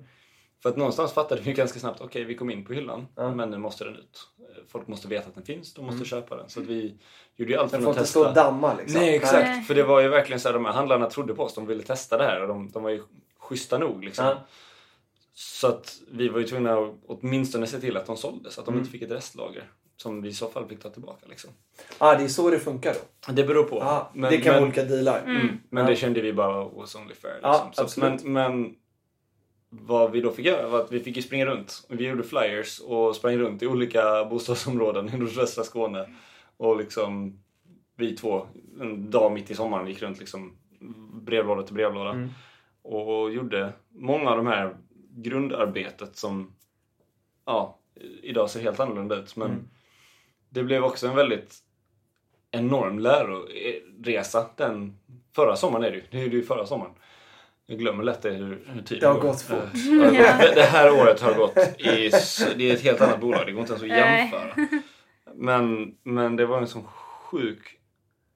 [0.63, 3.35] För att någonstans fattade vi ganska snabbt, okej vi kom in på hyllan, Ja.
[3.35, 4.27] men nu måste den ut.
[4.67, 6.49] Folk måste veta att den finns, de måste köpa den.
[6.49, 6.95] Så att vi
[7.35, 8.19] gjorde ju allt för Den att får inte testa.
[8.19, 9.01] stå och damma liksom.
[9.01, 9.61] Nej exakt, Nej.
[9.63, 11.83] för det var ju verkligen så här, de här handlarna trodde på oss, de ville
[11.83, 13.03] testa det här och de, de var ju
[13.39, 14.25] schyssta nog liksom.
[14.25, 14.37] Ja.
[15.33, 18.71] Så att vi var ju tvungna att åtminstone se till att de såldes, att de
[18.73, 18.79] Mm.
[18.79, 19.63] inte fick ett restlager.
[19.97, 21.49] Som vi i så fall fick ta tillbaka liksom.
[21.97, 22.93] Ah, det är så det funkar
[23.27, 23.33] då?
[23.33, 23.81] Det beror på.
[23.81, 25.21] Ah, Men- det kan men- vara olika dealar.
[25.25, 25.47] Mm.
[25.69, 25.89] Men Ja.
[25.89, 27.33] det kände vi bara was only fair.
[27.33, 27.71] Liksom.
[27.77, 28.75] Ja, Så men, men
[29.81, 31.85] vad vi då fick göra var att vi fick ju springa runt.
[31.89, 36.09] Vi gjorde flyers och sprang runt i olika bostadsområden i nordvästra Skåne.
[36.57, 37.39] Och liksom
[37.95, 38.47] vi två,
[38.81, 40.57] en dag mitt i sommaren, gick runt liksom
[41.13, 42.11] brevlåda till brevlåda.
[42.11, 42.29] Mm.
[42.81, 44.75] Och gjorde många av de här
[45.09, 46.55] grundarbetet som
[47.45, 47.79] ja,
[48.21, 49.35] idag ser helt annorlunda ut.
[49.35, 49.69] Men Mm.
[50.49, 51.59] det blev också en väldigt
[52.51, 54.97] enorm läroresa den
[55.35, 56.03] förra sommaren är det ju.
[56.11, 56.93] Det är ju förra sommaren.
[57.65, 59.21] Jag glömmer lätt det hur, hur tiden Det har går.
[59.21, 59.57] gått fort.
[59.57, 62.09] Eh, det, det här året har gått i,
[62.57, 63.45] det är ett helt annat bolag.
[63.45, 64.67] Det går inte ens att jämföra.
[65.35, 67.77] Men, men det var en sån sjuk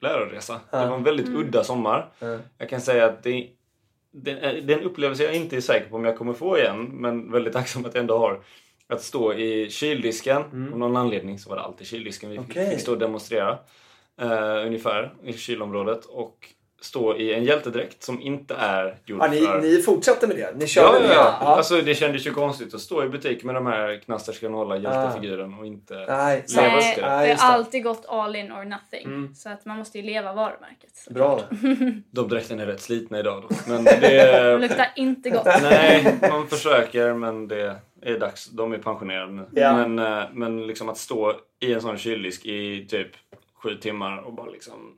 [0.02, 0.60] läroresa.
[0.72, 0.78] Ja.
[0.82, 2.10] Det var en väldigt udda sommar.
[2.20, 2.38] Ja.
[2.58, 3.48] Jag kan säga att det,
[4.12, 6.58] det, är- det är en upplevelse jag inte är säker på om jag kommer få
[6.58, 6.84] igen.
[6.84, 8.40] Men väldigt tacksam att jag ändå har.
[8.90, 10.38] Att stå i kyldisken.
[10.74, 12.70] Av någon anledning så var det alltid kyldisken vi fick- Okej.
[12.72, 13.58] fick stå och demonstrera.
[14.22, 16.06] eh, ungefär i kylområdet.
[16.06, 16.50] Och
[16.82, 19.62] stå i en hjältedräkt som inte är gjord Ja, ni, för...
[19.62, 20.54] ni fortsatte med det?
[20.56, 21.24] Ni Ja, körde ja, med ja.
[21.24, 21.46] det?
[21.46, 25.54] Alltså, det kändes ju konstigt att stå i butik med de här Knasters granola hjältefiguren
[25.54, 25.94] och inte...
[25.94, 26.68] Nej, Nej, sant.
[26.68, 27.02] Nej, det.
[27.02, 29.06] det Nej, har alltid gått all in or nothing.
[29.06, 29.36] Mm.
[29.36, 31.08] Så att man måste ju leva varumärket.
[31.10, 31.42] Bra.
[32.12, 33.56] De dräkterna är rätt slitna idag då.
[33.68, 34.58] Men Det det...
[34.58, 35.46] luktar inte gott.
[35.62, 38.50] Nej, man försöker men det är dags.
[38.50, 39.46] De är pensionerade nu.
[39.52, 39.88] Ja.
[39.88, 43.12] Men, eh, men liksom att stå i en sån kyldisk i typ
[43.64, 44.98] sju timmar och bara liksom...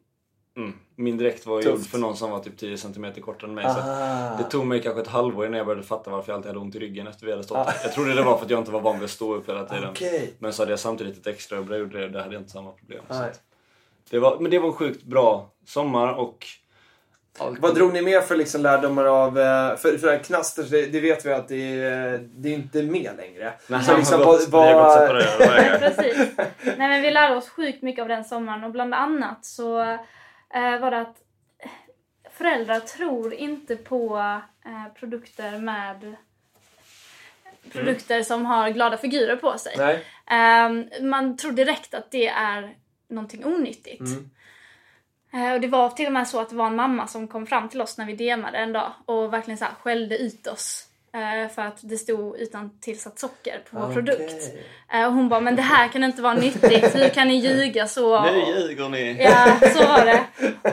[0.60, 0.74] Mm.
[0.96, 3.64] Min dräkt var gjord för någon som var typ 10 cm kortare än mig.
[3.64, 4.38] Så Ah.
[4.38, 6.76] det tog mig kanske ett halvår innan jag började fatta varför jag alltid hade ont
[6.76, 7.58] i ryggen efter vi hade stått.
[7.58, 7.74] Ah.
[7.84, 9.66] Jag trodde det var för att jag inte var van vid att stå upp hela
[9.66, 9.90] tiden.
[9.90, 10.34] Okej.
[10.40, 12.10] Men så hade jag samtidigt ett extra jag gjorde det.
[12.10, 13.04] Där hade jag inte samma problem.
[13.10, 13.30] Så Nej.
[13.30, 13.42] att
[14.10, 16.46] det var, men det var en sjukt bra sommar och...
[17.40, 19.40] allt- Vad drog ni med för liksom lärdomar av...
[19.40, 23.12] eh, För, för Knasters, det, det vet vi att det är, det är inte med
[23.18, 23.54] längre.
[23.68, 26.18] Nej, Så han liksom, vad- vi har gått vad- precis.
[26.64, 30.00] Nej, men vi lärde oss sjukt mycket av den sommaren och bland annat så eh,
[30.54, 31.24] var det att
[32.40, 34.18] föräldrar tror inte på
[34.66, 36.16] eh, produkter med
[37.72, 39.74] produkter som har glada figurer på sig.
[39.78, 40.06] Nej.
[40.28, 42.76] Ehm, man tror direkt att det är
[43.08, 44.02] någonting onyttigt.
[44.02, 44.30] Mm.
[45.34, 47.48] Eh, och det var till och med så att det var en mamma som kom
[47.48, 50.89] fram till oss när vi demade en dag och verkligen så här skällde ut oss.
[51.14, 53.94] Eh, för att det stod utan tillsatt socker på vår Okej.
[53.94, 54.44] produkt.
[54.94, 56.96] Eh, och hon bara, men det här kan inte vara nyttigt.
[56.96, 58.22] Hur kan ni ljuga så?
[58.24, 59.24] Nu ljuger ni!
[59.24, 60.24] Ja, så var det.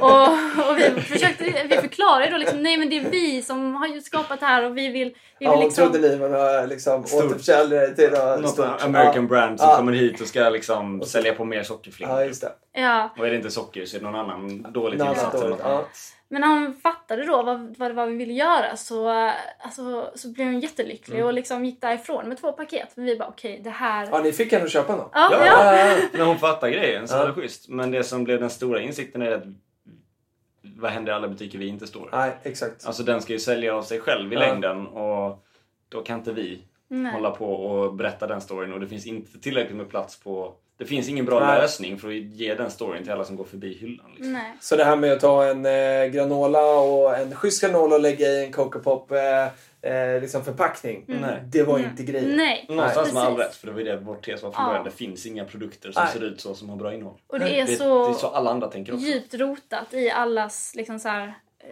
[0.00, 3.86] Och, och vi försökte, vi förklarade då liksom, nej men det är vi som har
[3.86, 5.92] ju skapat det här och vi vill, vi Ja, vill hon liksom...
[5.92, 8.84] trodde ni var några liksom, återförsäljare till något Något stort.
[8.84, 9.76] American brand som Ja.
[9.76, 12.14] kommer hit och ska liksom sälja på mer sockerflingor.
[12.20, 12.52] Ja, just det.
[12.72, 15.36] Ja, Och är det inte socker så är det någon annan dålig tillsats.
[15.62, 15.84] ja.
[16.28, 19.08] Men när hon fattade då vad, vad det var vi ville göra så,
[19.58, 22.88] alltså, så blev hon jättelycklig och liksom gick därifrån med två paket.
[22.94, 24.08] Men vi bara okej, det här...
[24.12, 25.10] Ja, ni fick henne att köpa något?
[25.14, 25.46] Ja, Ja.
[25.46, 25.96] ja.
[26.18, 27.18] När hon fattar grejen så Ja.
[27.18, 27.68] var det schysst.
[27.68, 29.42] Men det som blev den stora insikten är att
[30.76, 32.08] vad händer i alla butiker vi inte står?
[32.12, 32.86] Nej, exakt.
[32.86, 34.40] Alltså den ska ju sälja av sig själv i Ja.
[34.40, 35.44] längden och
[35.88, 37.12] då kan inte vi Nej.
[37.12, 40.54] hålla på och berätta den storyn och det finns inte tillräckligt med plats på...
[40.78, 41.58] Det finns ingen bra Nej.
[41.60, 44.06] lösning för att ge den storyn till alla som går förbi hyllan.
[44.14, 44.32] Liksom.
[44.32, 44.52] Nej.
[44.60, 48.26] Så det här med att ta en eh, granola och en schysst granola och lägga
[48.28, 49.46] i en Coco Pop eh,
[49.92, 51.04] eh, liksom förpackning.
[51.06, 51.42] Nej.
[51.46, 51.90] Det var Mm.
[51.90, 52.36] inte grejen.
[52.36, 52.66] Nej.
[52.68, 54.68] Någonstans med all rätt, för det var ju det vår tes var från Ja.
[54.68, 54.84] början.
[54.84, 56.12] Det finns inga produkter som Nej.
[56.12, 57.18] ser ut så som har bra innehåll.
[57.26, 59.06] Och det är det, så, det är så alla andra tänker också.
[59.06, 61.26] djupt rotat i allas liksom så här,
[61.58, 61.68] eh,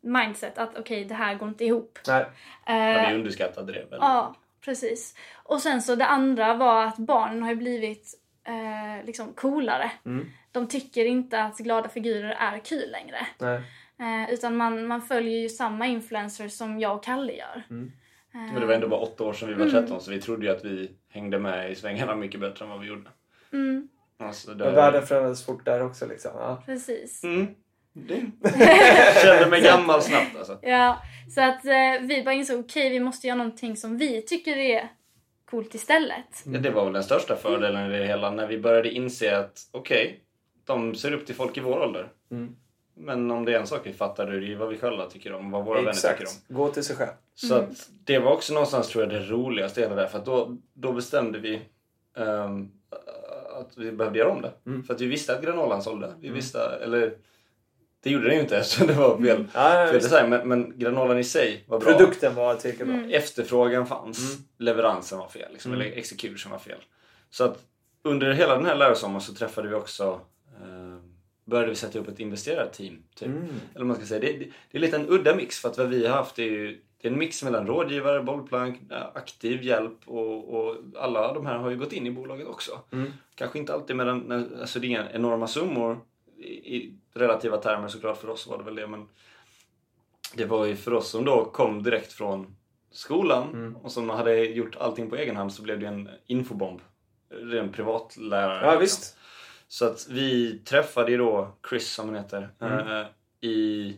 [0.00, 1.98] mindset att okej, det här går inte ihop.
[2.06, 2.26] Nej.
[2.66, 5.14] Eh, vi underskattade det väldigt Ja, precis.
[5.44, 9.90] Och sen så det andra var att barnen har ju blivit eh, liksom coolare.
[10.06, 10.26] Mm.
[10.52, 13.26] De tycker inte att glada figurer är kul längre.
[13.38, 13.60] Nej.
[14.00, 17.62] Eh, utan man, man följer ju samma influencers som jag och Kalle gör.
[17.70, 17.92] Mm.
[18.34, 19.86] Eh, Men det var ändå bara åtta år sedan vi var Mm.
[19.86, 22.80] det så vi trodde ju att vi hängde med i svängarna mycket bättre än vad
[22.80, 23.10] vi gjorde.
[23.52, 24.64] mm, Alltså, det...
[24.64, 26.30] Men världen förändrades fort där också liksom.
[26.34, 26.62] Ja.
[26.66, 27.24] precis.
[27.24, 27.46] Mm.
[27.92, 28.14] Det...
[29.22, 30.58] Kände mig gammal snabbt alltså.
[30.62, 31.02] Ja,
[31.34, 34.88] så att eh, vi bara insåg okej, vi måste göra någonting som vi tycker är
[35.52, 36.42] coolt istället.
[36.44, 39.68] Ja, Det var väl den största fördelen i det hela när vi började inse att
[39.70, 40.20] okej,
[40.64, 42.08] de ser upp till folk i vår ålder.
[42.30, 42.56] Mm.
[42.94, 45.32] Men om det är en sak vi fattar är det ju vad vi själva tycker
[45.32, 46.22] om, vad våra vänner tycker om.
[46.22, 46.48] Exakt.
[46.48, 47.10] Gå till sig själv.
[47.34, 50.18] Så att det var också någonstans tror jag det roligaste i hela det här, för
[50.18, 51.62] att då, då bestämde vi
[52.16, 52.70] ehm,
[53.60, 54.52] att vi behövde göra om det.
[54.66, 54.82] Mm.
[54.82, 56.14] För att vi visste att granolan sålde.
[56.20, 57.14] Vi visste, eller
[58.02, 60.10] det gjorde den ju inte så det var fel, Ja, ja, fel visst.
[60.10, 60.30] design.
[60.30, 61.92] Men, men granolan i sig var bra.
[61.92, 62.96] Produkten var tillräckligt bra.
[62.96, 63.10] Mm.
[63.10, 64.44] Efterfrågan fanns, Mm.
[64.58, 65.52] leveransen var fel.
[65.52, 65.80] Liksom, Mm.
[65.86, 66.78] Eller execution var fel.
[67.30, 67.58] Så att
[68.04, 70.20] under hela den här lärosommaren så träffade vi också
[70.62, 70.98] eh,
[71.44, 73.02] började vi sätta upp ett investerarteam.
[73.16, 73.28] Typ.
[73.28, 73.48] Mm.
[73.74, 74.20] Eller man ska säga.
[74.20, 76.42] Det, det, det är lite en udda mix för att vad vi har haft är
[76.42, 81.46] ju det är en mix mellan rådgivare, bollplank, eh, aktiv hjälp och, och alla de
[81.46, 82.78] här har ju gått in i bolaget också.
[82.92, 83.12] Mm.
[83.34, 86.00] Kanske inte alltid med den, alltså det är inga enorma summor
[86.44, 89.08] i relativa termer såklart för oss var det väl det men
[90.34, 92.56] det var ju för oss som då kom direkt från
[92.90, 93.76] skolan Mm.
[93.76, 96.80] och som hade gjort allting på egen hand så blev det en infobomb.
[97.28, 98.66] Det är en privatlärare.
[98.72, 99.16] Ja, visst.
[99.68, 102.88] Så att vi träffade ju då Chris som han heter Mm.
[102.88, 103.06] eh,
[103.40, 103.96] i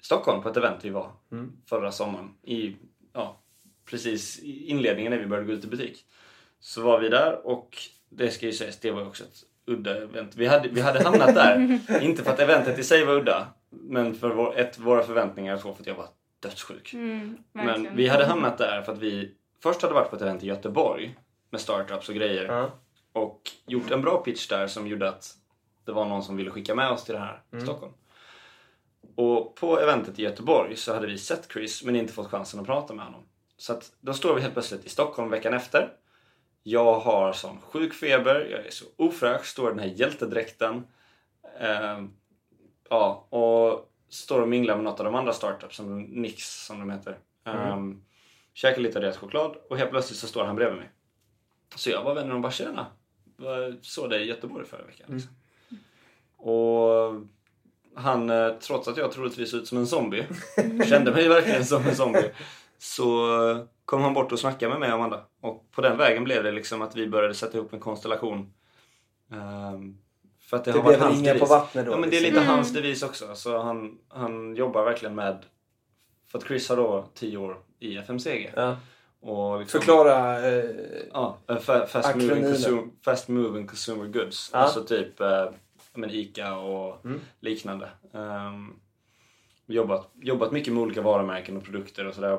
[0.00, 1.52] Stockholm på ett event vi var Mm.
[1.68, 2.34] förra sommaren.
[2.42, 2.76] I,
[3.12, 3.36] ja,
[3.84, 6.04] precis i inledningen när vi började gå ut i butik.
[6.60, 10.36] Så var vi där och det ska ju sägas, det var också ett udda event.
[10.36, 14.14] Vi hade, vi hade hamnat där, inte för att eventet i sig var udda, men
[14.14, 16.08] för vår, ett, våra förväntningar så för att jag var
[16.40, 16.92] dödssjuk.
[16.94, 20.42] Mm, Men vi hade hamnat där för att vi först hade varit på ett event
[20.42, 21.16] i Göteborg
[21.50, 22.70] med startups och grejer Ja.
[23.12, 25.34] och gjort en bra pitch där som gjorde att
[25.84, 27.92] det var någon som ville skicka med oss till det här i Stockholm.
[29.14, 32.66] Och på eventet i Göteborg så hade vi sett Chris men inte fått chansen att
[32.66, 33.22] prata med honom.
[33.56, 35.92] Så att då står vi helt plötsligt i Stockholm veckan efter.
[36.68, 40.86] Jag har sån sjuk feber, jag är så ofräsch, står i den här hjältedräkten.
[41.60, 42.10] Ehm,
[42.88, 46.90] ja, och står och minglar med något av de andra startups, som Nix som de
[46.90, 47.18] heter.
[47.44, 48.02] Um,
[48.54, 50.90] käkar lite av deras choklad och helt plötsligt så står han bredvid mig.
[51.76, 52.86] Så jag var vänner och bara tjena.
[53.82, 55.06] Såg dig i Göteborg förra veckan.
[55.10, 55.34] Liksom.
[56.36, 57.14] Och
[57.94, 60.26] han, eh, trots att jag troligtvis ut som en zombie,
[60.88, 62.30] kände mig verkligen som en zombie.
[62.78, 65.24] Så eh, kom han bort och snackade med mig och Amanda.
[65.40, 68.52] Och på den vägen blev det liksom att vi började sätta ihop en konstellation.
[69.32, 69.98] Ehm,
[70.40, 71.92] för att det, Det har varit blev hans ringar på vattnet då.
[71.92, 72.40] Ja men det är liksom.
[72.40, 73.34] lite hans devis också.
[73.34, 75.44] Så han, han jobbar verkligen med...
[76.28, 78.52] För att Chris har då 10 år i FMCG.
[78.56, 78.76] Ja.
[79.20, 80.48] Och liksom, Förklara.
[80.48, 80.64] Eh,
[81.12, 84.50] Ja, eh, fa- fast, moving consumer, fast moving consumer goods.
[84.52, 84.58] Ja.
[84.58, 85.52] Alltså typ eh, ja,
[85.94, 87.20] men Ica och Mm.
[87.40, 87.88] liknande.
[88.12, 88.80] Um,
[89.66, 92.38] jobbat, jobbat mycket med olika varumärken och produkter och sådär.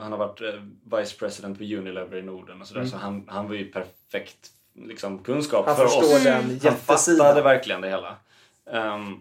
[0.00, 2.84] Han har varit eh, vice president på Unilever i Norden och sådär.
[2.84, 5.76] Så han, han var ju perfekt liksom, kunskap Mm.
[5.76, 6.24] han för oss.
[6.24, 7.44] den Han fattade jättesidan.
[7.44, 8.16] verkligen det hela.
[8.72, 9.14] Ehm,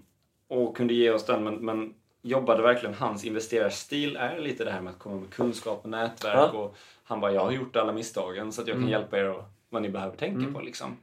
[0.48, 1.44] och kunde ge oss den.
[1.44, 5.80] Men, men jobbade verkligen, hans investerarstil är lite det här med att komma med kunskap
[5.84, 6.36] och nätverk.
[6.36, 6.52] Ja.
[6.60, 8.92] Och han bara, jag har gjort alla misstagen så att jag kan Mm.
[8.92, 10.62] hjälpa er och vad ni behöver tänka på.
[10.62, 10.98] Liksom.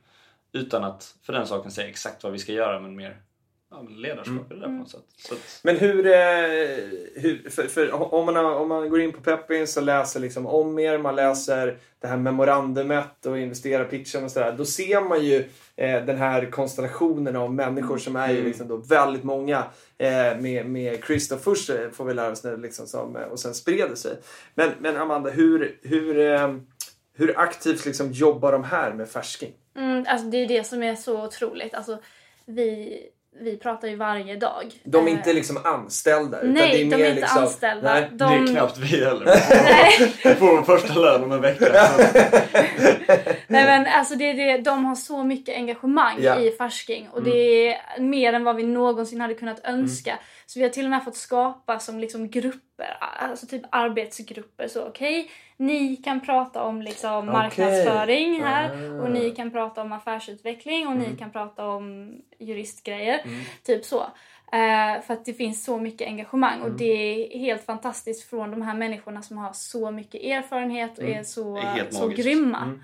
[0.52, 3.16] Utan att för den saken säga exakt vad vi ska göra men mer
[3.72, 5.00] ja, men ledarskap i det där på något sätt.
[5.16, 6.12] Så att, Men hur, eh,
[7.14, 10.78] hur för, för om, man, om man går in på Peppins och läser liksom om
[10.78, 14.54] er, man läser det här memorandumet och investerarpitchen och sådär.
[14.58, 18.46] Då ser man ju eh, den här konstellationen av människor som är ju Mm.
[18.46, 19.64] liksom då väldigt många.
[19.98, 23.38] Eh, med, med Christoph först eh, får vi lära oss nu liksom som, eh, och
[23.40, 24.16] sen spred det sig.
[24.54, 26.54] Men, men Amanda, hur, hur, eh,
[27.14, 29.52] hur aktivt liksom jobbar de här med färsking?
[29.76, 31.74] Mm, alltså det är det som är så otroligt.
[31.74, 31.98] Alltså,
[32.46, 32.98] vi,
[33.40, 34.72] vi pratar ju varje dag.
[34.84, 36.40] De är Eh, inte liksom anställda.
[36.40, 37.94] utan Nej, det är de är inte liksom, anställda.
[37.94, 38.08] Nej.
[38.12, 39.24] De, Det är knappt vi heller.
[40.28, 41.66] Vi får vår första lön om en vecka.
[43.46, 46.38] Nej men alltså det, det, de har så mycket engagemang Ja.
[46.40, 50.18] i Färsking och det är mer än vad vi någonsin hade kunnat önska.
[50.52, 54.68] Så vi har till och med fått skapa som liksom grupper, alltså typ arbetsgrupper.
[54.68, 59.02] Så okej, ni kan prata om liksom marknadsföring här Ah.
[59.02, 63.20] och ni kan prata om affärsutveckling och ni kan prata om juristgrejer.
[63.66, 64.00] Typ så.
[64.52, 66.84] Eh, för att det finns så mycket engagemang och det
[67.34, 71.56] är helt fantastiskt från de här människorna som har så mycket erfarenhet och är så,
[71.56, 72.22] är så magiskt.
[72.24, 72.78] grymma.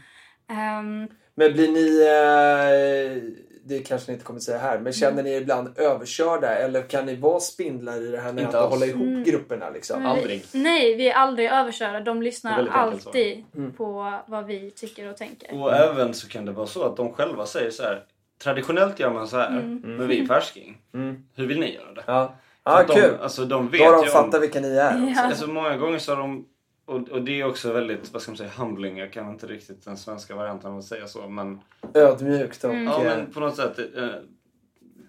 [0.51, 3.33] Ehm, Men blir ni, eh,
[3.65, 7.07] det kanske ni inte kommer säga här, men känner ni er ibland överkörda eller kan
[7.07, 8.71] ni vara spindlar i det här nätet och alls.
[8.71, 9.25] hålla ihop Mm.
[9.25, 10.03] grupperna liksom?
[10.03, 10.45] men Aldrig.
[10.53, 12.01] Nej, vi är aldrig överkörda.
[12.01, 13.73] De lyssnar alltid Mm.
[13.73, 15.63] på vad vi tycker och tänker.
[15.63, 18.03] Och även så kan det vara så att de själva säger så här.
[18.43, 19.51] Traditionellt gör man så här,
[19.85, 20.79] men vi är färsking.
[20.95, 21.25] Mm.
[21.37, 22.03] Hur vill ni göra det?
[22.07, 23.15] Ja, att de, kul.
[23.23, 24.89] Alltså de vet Då har de fattat om, vilka ni är.
[24.95, 25.21] också.
[25.21, 25.23] Ja.
[25.27, 26.45] Alltså många gånger så har de,
[26.89, 28.99] och, och det är också väldigt, vad ska man säga, humbling.
[28.99, 31.29] Jag kan inte riktigt den svenska varianten av att säga så.
[31.29, 31.61] Men,
[31.95, 32.75] Ödmjukt och...
[32.75, 34.09] ja, eh, men på något sätt, eh,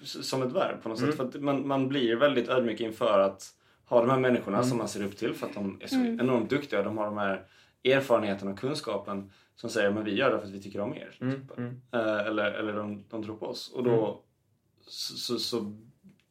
[0.03, 1.15] som ett verb på något sätt.
[1.15, 4.87] För att man, man blir väldigt ödmjuk inför att ha de här människorna som man
[4.87, 6.83] ser upp till för att de är så enormt duktiga.
[6.83, 7.45] De har de här
[7.83, 11.17] erfarenheten och kunskapen som säger men vi gör det för att vi tycker om er.
[11.21, 11.57] Mm, typ.
[11.57, 11.81] mm.
[11.91, 13.71] Eh, eller eller de, de tror på oss.
[13.75, 14.23] Och då
[14.81, 15.77] så, så, så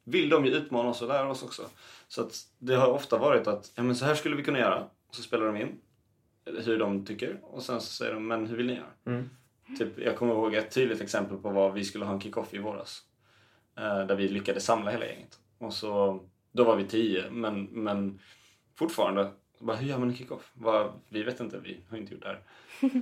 [0.03, 1.63] vill de ju utmana oss och lära oss också.
[2.07, 4.89] Så att det har ofta varit att ja, men så här skulle vi kunna göra.
[5.11, 5.79] Så spelar de in
[6.65, 8.85] hur de tycker och sen så säger de men hur vill ni göra?
[9.05, 9.29] Mm.
[9.77, 12.57] Typ, jag kommer ihåg ett tydligt exempel på vad vi skulle ha en kick-off i
[12.57, 13.01] våras.
[13.77, 15.39] Eh, där vi lyckades samla hela gänget.
[15.57, 16.19] Och så,
[16.51, 18.19] då var vi tio men, men
[18.75, 20.51] fortfarande, bara, hur gör man en kick-off?
[20.53, 22.41] Vad- Vi vet inte, vi har inte gjort det här.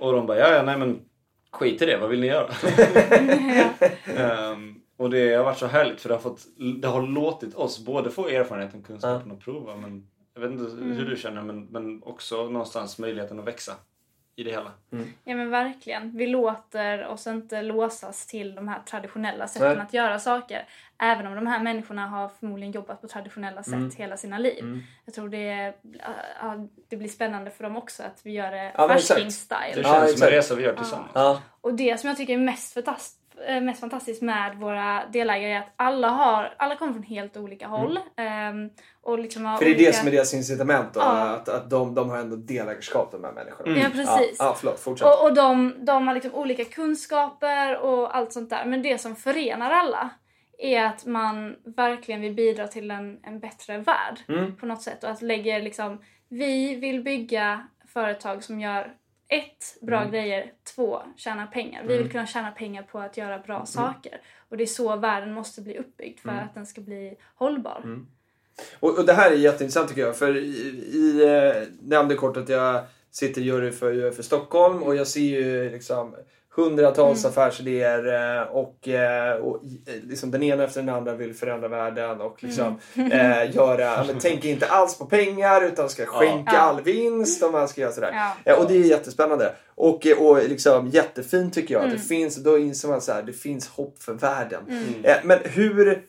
[0.00, 1.00] och de bara, ja, ja nej men
[1.50, 2.48] skit i det, vad vill ni göra?
[4.06, 6.46] Ehm, och det har varit så härligt för det har, fått,
[6.82, 9.76] det har låtit oss både få erfarenheten, kunskapen och prova.
[9.76, 13.72] Men jag vet inte hur du känner men, men också någonstans möjligheten att växa
[14.36, 14.72] i det hela.
[15.24, 16.16] Ja men verkligen.
[16.16, 19.86] Vi låter oss inte låsas till de här traditionella sätten Nej.
[19.86, 20.68] att göra saker.
[20.98, 23.90] Även om de här människorna har förmodligen jobbat på traditionella sätt Mm.
[23.96, 24.82] hela sina liv.
[25.04, 25.74] Jag tror det,
[26.40, 29.18] ja, det blir spännande för dem också att vi gör det Ja, exakt.
[29.18, 31.10] Det känns Ja, som en resa vi gör tillsammans.
[31.14, 31.40] Ja.
[31.60, 32.74] Och det som jag tycker är mest
[33.62, 37.98] mest fantastiskt med våra delägare är att alla, har, alla kommer från helt olika håll.
[38.16, 38.70] ehm,
[39.02, 39.58] och liksom har Mm.
[39.58, 39.90] För det är olika...
[39.90, 41.06] det som är deras incitament då, Ja.
[41.06, 43.70] att, att de, de har ändå delägarskap de här människorna.
[43.70, 43.82] Mm.
[43.82, 44.36] Ja, precis.
[44.38, 45.06] Ja, ja förlåt, fortsätt.
[45.08, 48.64] Och, och de, de har liksom olika kunskaper och allt sånt där.
[48.64, 50.10] Men det som förenar alla
[50.58, 54.56] är att man verkligen vill bidra till en, en bättre värld Mm.
[54.56, 55.04] på något sätt.
[55.04, 58.92] Och att lägger liksom, vi vill bygga företag som gör
[59.36, 60.10] ett, bra Mm.
[60.12, 61.84] grejer, två, tjäna pengar.
[61.86, 63.66] Vi vill kunna tjäna pengar på att göra bra Mm.
[63.66, 64.20] saker.
[64.48, 67.80] Och det är så världen måste bli uppbyggd för att den ska bli hållbar.
[67.84, 68.06] Mm.
[68.80, 70.16] Och, och det här är jätteintressant tycker jag.
[70.16, 70.40] För i,
[70.92, 75.20] i eh, nämnde kort att jag sitter i jury för, för Stockholm och jag ser
[75.20, 76.14] ju liksom
[76.56, 77.30] hundratals Mm.
[77.30, 82.20] affärsidéer eh, och, eh, och eh, liksom den ena efter den andra vill förändra världen
[82.20, 83.12] och liksom Mm.
[83.12, 86.58] eh, göra, men tänker inte alls på pengar utan ska skänka Ja.
[86.58, 88.32] all vinst och man ska göra sådär.
[88.44, 88.56] Ja.
[88.56, 89.52] Och det är jättespännande.
[89.74, 91.80] Och, och liksom jättefint tycker jag.
[91.80, 91.98] Att Mm.
[91.98, 94.62] det finns, då inser man så här, det finns hopp för världen.
[94.68, 94.84] Mm.
[95.04, 96.02] Eh, Men hur,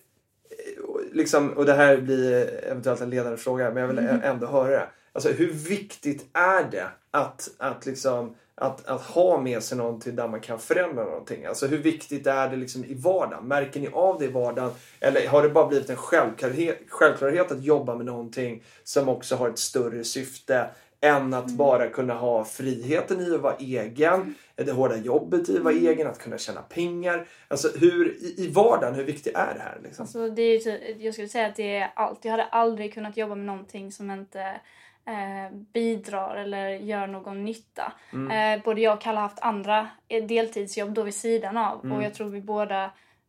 [1.13, 4.21] liksom, och det här blir eventuellt en ledande fråga, men jag vill Mm.
[4.23, 4.87] ändå höra det.
[5.13, 10.27] Alltså hur viktigt är det att, att, liksom, att, att ha med sig någonting där
[10.27, 11.45] man kan förändra någonting?
[11.45, 13.47] Alltså hur viktigt är det liksom i vardagen?
[13.47, 14.71] Märker ni av det i vardagen?
[14.99, 19.49] Eller har det bara blivit en självklarhet, självklarhet att jobba med någonting som också har
[19.49, 20.69] ett större syfte
[21.01, 25.63] än att bara kunna ha friheten i att vara egen, det hårda jobbet i att
[25.63, 27.27] vara egen, att kunna tjäna pengar.
[27.47, 29.77] Alltså hur, i, i vardagen, hur viktigt är det här?
[29.83, 30.03] Liksom?
[30.03, 32.25] Alltså, det är typ, jag skulle säga att det är allt.
[32.25, 34.61] Jag hade aldrig kunnat jobba med någonting som inte
[35.07, 37.91] eh, bidrar eller gör någon nytta.
[38.13, 38.57] Mm.
[38.59, 41.97] Eh, både jag och Kalle har haft andra eh, deltidsjobb då vid sidan av Mm.
[41.97, 42.83] och jag tror vi båda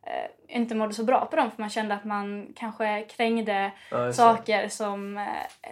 [0.07, 4.12] eh, inte mådde så bra på dem för man kände att man kanske krängde Ja,
[4.12, 5.25] saker som eh,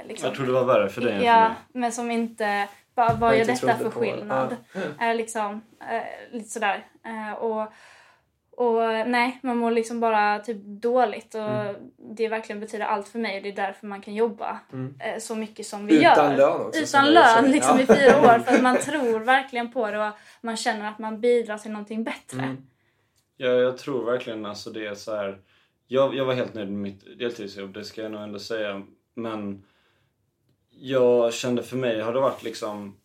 [0.08, 2.68] liksom, Jag tror det var värre för dig Ja, men som inte...
[2.96, 4.56] Vad gör detta för skillnad?
[4.98, 5.12] Ja.
[5.12, 5.60] Liksom
[6.30, 6.84] lite sådär.
[7.38, 7.72] Och,
[8.56, 11.76] och nej, man mår liksom bara typ dåligt och Mm.
[12.16, 14.94] det verkligen betyder allt för mig och det är därför man kan jobba Mm.
[15.00, 16.36] eh, så mycket som vi Utan gör.
[16.36, 16.80] lön också.
[16.80, 17.82] Utan lön liksom Ja.
[17.82, 21.20] i fyra år för att man tror verkligen på det och man känner att man
[21.20, 22.38] bidrar till någonting bättre.
[22.42, 22.56] Mm.
[23.36, 25.38] Ja, jag tror verkligen alltså det är så här.
[25.86, 28.82] Jag, jag var helt nöjd med mitt deltidsjobb, det ska jag nog ändå säga.
[29.14, 29.64] Men
[30.70, 32.96] jag kände för mig har det varit liksom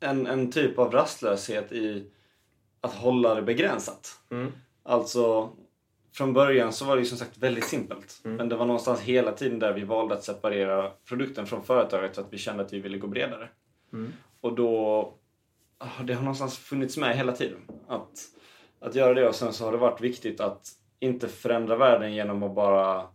[0.00, 2.10] en, en typ av rastlöshet i
[2.82, 4.18] att hålla det begränsat.
[4.30, 4.52] Mm.
[4.82, 5.50] Alltså,
[6.14, 8.20] från början så var det ju som sagt väldigt simpelt.
[8.24, 8.36] Mm.
[8.36, 12.20] Men det var någonstans hela tiden där vi valde att separera produkten från företaget så
[12.20, 13.48] att vi kände att vi ville gå bredare.
[13.92, 14.12] Mm.
[14.40, 15.00] Och då,
[15.78, 17.58] ah, det har någonstans funnits med hela tiden.
[17.88, 18.10] Att,
[18.80, 20.68] att göra det och sen så har det varit viktigt att
[21.00, 23.06] inte förändra världen genom att bara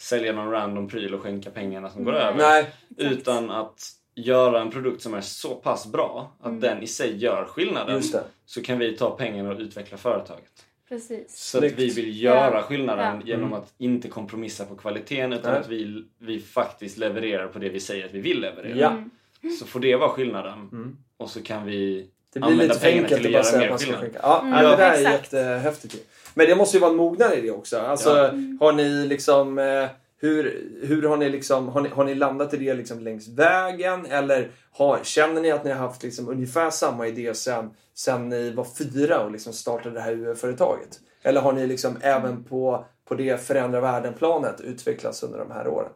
[0.00, 2.26] sälja någon random pryl och skänka pengarna som går Mm.
[2.26, 2.38] över.
[2.38, 3.80] Nej, Utan att
[4.14, 6.60] göra en produkt som är så pass bra att Mm.
[6.60, 7.94] den i sig gör skillnaden.
[7.96, 8.24] just det.
[8.46, 10.50] Så kan vi ta pengarna och utveckla företaget.
[10.88, 11.36] Precis.
[11.38, 12.62] Så att vi vill göra Ja.
[12.62, 13.26] skillnaden Ja.
[13.26, 13.58] genom Mm.
[13.58, 15.60] att inte kompromissa på kvaliteten utan Nej.
[15.60, 18.76] att vi, vi faktiskt levererar på det vi säger att vi vill leverera.
[18.78, 18.90] Ja.
[18.90, 19.10] Mm.
[19.58, 20.52] Så får det vara skillnaden.
[20.72, 20.96] Mm.
[21.16, 24.10] Och så kan vi Det blir Använda lite pengarna till att göra säga mer skillnad.
[24.22, 24.52] Ja, Mm.
[24.64, 25.32] ja, det där är Exakt.
[25.32, 25.96] jättehäftigt.
[26.34, 27.78] Men det måste ju vara en mognad i det också.
[27.78, 28.30] Alltså, Ja.
[28.60, 29.58] har ni liksom...
[29.58, 29.88] Eh,
[30.24, 31.68] hur, hur har ni liksom...
[31.68, 34.06] Har ni, har ni landat i det liksom längs vägen?
[34.06, 38.50] Eller har, känner ni att ni har haft liksom ungefär samma idé sen, sen ni
[38.50, 41.00] var fyra och liksom startade det här UF-företaget?
[41.22, 45.90] Eller har ni liksom även på, på det förändra världen-planet utvecklats under de här åren?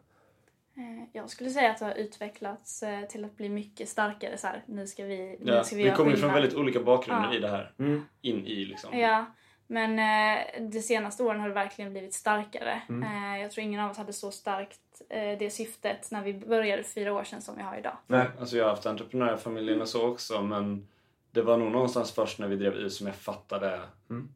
[0.77, 4.39] Eh, Jag skulle säga att det har utvecklats eh, till att bli mycket starkare.
[4.39, 6.81] Så här, nu ska vi, nu Ja, ska vi, vi kommer ju från väldigt olika
[6.81, 7.37] bakgrunder Ja.
[7.37, 7.73] i det här.
[7.79, 8.03] Mm.
[8.23, 8.99] In i liksom.
[8.99, 9.27] Ja,
[9.71, 12.83] men eh, de senaste åren har det verkligen blivit starkare.
[12.89, 13.03] Mm.
[13.03, 16.83] Eh, jag tror ingen av oss hade så starkt eh, det syftet när vi började
[16.83, 17.97] för fyra år sedan som vi har idag.
[18.07, 18.27] Nej.
[18.41, 20.89] Alltså jag har haft entreprenörfamiljen och så också men
[21.31, 24.29] det var nog någonstans först när vi drev ut som jag fattade Mm.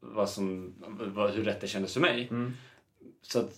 [0.00, 0.74] vad som,
[1.14, 2.28] vad, hur rätt det kändes för mig.
[2.30, 2.52] Mm.
[3.22, 3.52] Så att,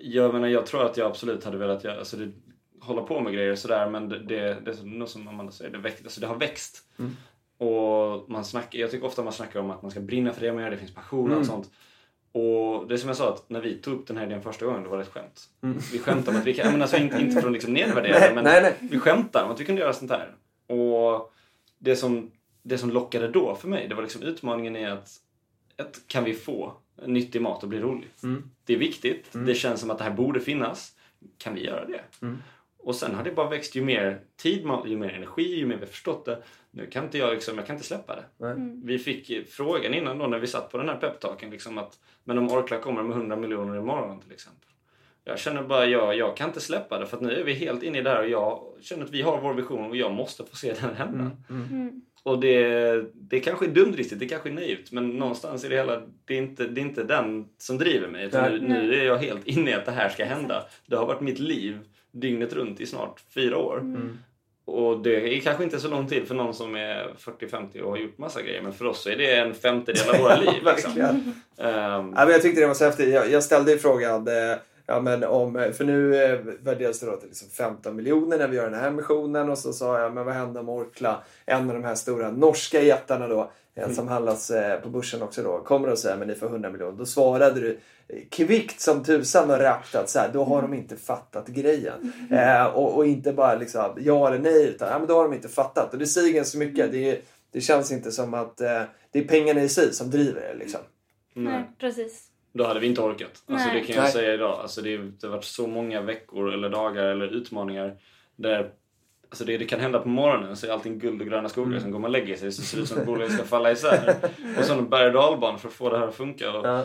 [0.00, 2.32] jag menar, jag tror att jag absolut hade velat göra, alltså det,
[2.80, 5.70] hålla på med grejer och sådär men det, det, det är nog som Amanda säger,
[5.70, 6.84] det, växt, alltså det har växt.
[6.98, 7.16] Mm.
[7.58, 10.52] Och man snackar, jag tycker ofta man snackar om att man ska brinna för det
[10.52, 11.38] man gör, det finns passion och Mm.
[11.38, 11.70] allt sånt.
[12.32, 14.66] Och det är som jag sa, att när vi tog upp den här idén första
[14.66, 15.40] gången, då var det ett skämt.
[15.62, 15.78] Mm.
[15.92, 18.62] Vi skämtade om att vi kan, men alltså inte, inte från liksom nedvärdera, men nej,
[18.62, 18.74] nej.
[18.80, 20.34] vi skämtar om att vi kunde göra sånt här.
[20.76, 21.32] Och
[21.78, 22.30] det som,
[22.62, 25.08] det som lockade då för mig, det var liksom utmaningen i att,
[25.76, 26.72] att kan vi få
[27.06, 28.08] nyttig mat att bli rolig?
[28.22, 28.50] Mm.
[28.64, 29.46] Det är viktigt, Mm.
[29.46, 30.92] det känns som att det här borde finnas.
[31.38, 32.00] Kan vi göra det?
[32.86, 35.74] Och sen har det bara växt ju mer tid, man- ju mer energi, ju mer
[35.74, 36.42] vi har förstått det.
[36.70, 38.46] Nu kan inte jag liksom, jag kan inte släppa det.
[38.46, 38.82] Mm.
[38.84, 42.38] Vi fick frågan innan då när vi satt på den här peptalken liksom att men
[42.38, 44.68] om Orkla kommer med 100 miljoner imorgon till exempel.
[45.24, 47.82] Jag känner bara, jag, jag kan inte släppa det för att nu är vi helt
[47.82, 50.44] inne i det här och jag känner att vi har vår vision och jag måste
[50.44, 51.18] få se den hända.
[51.20, 51.36] Mm.
[51.50, 51.66] Mm.
[51.70, 52.02] Mm.
[52.22, 56.02] och det, det kanske är dumdristigt, det kanske är naivt men någonstans i det hela,
[56.24, 58.24] det är inte, det är inte den som driver mig.
[58.26, 60.66] Utan nu, nu är jag helt inne i att det här ska hända.
[60.86, 61.78] Det har varit mitt liv
[62.20, 63.78] dygnet runt i snart fyra år.
[63.78, 64.18] Mm.
[64.64, 67.98] Och det är kanske inte så lång tid för någon som är 40-50 och har
[67.98, 70.48] gjort massa grejer men för oss så är det en femtedel av våra liv.
[70.64, 70.64] Liksom.
[70.94, 71.34] Verkligen.
[71.58, 73.14] Ehm, Ja, men jag tyckte det var så häftigt.
[73.14, 74.56] Jag, jag ställde ju frågan, eh,
[74.86, 78.56] ja, men om, för nu eh, värderas det då till liksom 15 miljoner när vi
[78.56, 81.74] gör den här missionen och så sa jag, men vad händer om Orkla, en av
[81.74, 85.88] de här stora norska jättarna då, eh, som handlas eh, på börsen också då, kommer
[85.90, 86.98] och säger men ni får 100 miljoner.
[86.98, 87.78] Då svarade du
[88.30, 92.12] kvickt som tusan och rappt att så här, då har de inte fattat grejen.
[92.30, 95.32] Eh, och, och inte bara liksom ja eller nej, utan ja, men då har de
[95.34, 95.92] inte fattat.
[95.92, 96.92] Och det säger ganska mycket.
[96.92, 97.20] Det, är-
[97.52, 98.82] det känns inte som att eh,
[99.12, 100.80] det är pengarna i sig som driver det liksom.
[101.34, 102.22] Nej, precis.
[102.56, 103.42] Då hade vi inte orkat.
[103.46, 103.80] Alltså Nej.
[103.80, 104.12] det kan jag Nej.
[104.12, 104.60] säga idag.
[104.60, 107.96] Alltså det, det har varit så många veckor eller dagar eller utmaningar
[108.36, 108.70] där
[109.28, 111.68] Alltså det, det kan hända på morgonen så är allting guld och gröna skogar.
[111.68, 111.80] Mm.
[111.80, 113.72] Sen går man och lägger sig så ser det ut som att bolaget ska falla
[113.72, 114.14] isär.
[114.58, 116.52] och så en berg och dalbana för att få det här att funka.
[116.52, 116.84] Och Ja.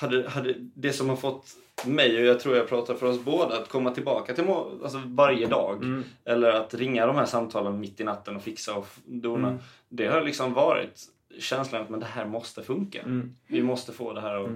[0.00, 1.46] hade, hade det som har fått
[1.86, 5.02] mig, och jag tror jag pratar för oss båda, att komma tillbaka till må- alltså
[5.06, 5.76] varje dag.
[5.82, 6.04] Mm.
[6.24, 9.48] Eller att ringa de här samtalen mitt i natten och fixa och dona.
[9.48, 9.60] Mm.
[9.88, 11.02] Det har liksom varit
[11.40, 13.02] känslan att men det här måste funka.
[13.02, 13.32] Mm.
[13.46, 14.50] Vi måste få det här att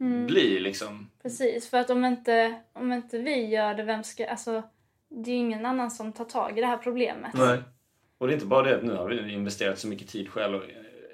[0.00, 0.12] Mm.
[0.12, 0.26] Mm.
[0.26, 1.10] bli liksom.
[1.22, 4.26] Precis, för att om inte, om inte vi gör det, vem ska...
[4.26, 4.62] Alltså,
[5.08, 7.30] det är ju ingen annan som tar tag i det här problemet.
[7.34, 7.58] Nej.
[8.18, 10.54] Och det är inte bara det att nu har vi investerat så mycket tid själv
[10.54, 10.62] och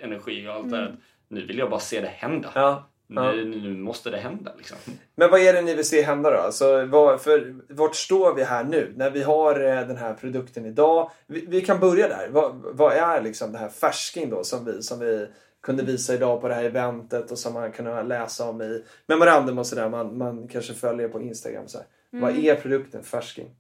[0.01, 0.85] energi och allt det här.
[0.85, 0.95] att
[1.29, 2.51] Nu vill jag bara se det hända.
[2.55, 2.91] Ja.
[3.09, 3.33] Ja.
[3.33, 4.77] Nu, nu måste det hända liksom.
[5.15, 6.37] Men vad är det ni vill se hända då?
[6.37, 8.93] Alltså, vad, för, vart står vi här nu?
[8.97, 11.11] När vi har eh, den här produkten idag.
[11.27, 12.29] Vi, vi kan börja där.
[12.31, 15.29] Vad, vad är liksom det här färsking då som vi, som vi
[15.67, 19.59] kunde visa idag på det här eventet och som man kunde läsa om i memorandum
[19.59, 19.89] och sådär.
[19.89, 21.69] Man, man kanske följer på Instagram.
[21.69, 21.87] Så här.
[22.11, 23.51] Vad är produkten färsking?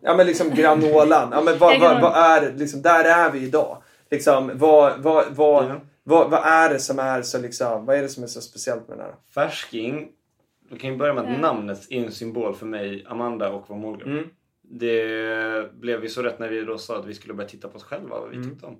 [0.00, 1.28] Ja men liksom granolan.
[1.32, 3.82] Ja, men vad, vad, vad är liksom, där är vi idag.
[4.10, 5.80] Liksom, vad, vad, vad, Ja.
[6.02, 8.88] vad, vad är det som är så liksom, vad är det som är så speciellt
[8.88, 9.14] med den här?
[9.34, 10.08] Färsking,
[10.70, 11.40] då kan vi börja med att Mm.
[11.40, 14.06] namnet är en symbol för mig, Amanda och vår målgrupp.
[14.06, 14.24] Mm.
[14.62, 17.76] Det blev ju så rätt när vi då sa att vi skulle börja titta på
[17.76, 18.50] oss själva vad vi Mm.
[18.50, 18.76] tyckte om.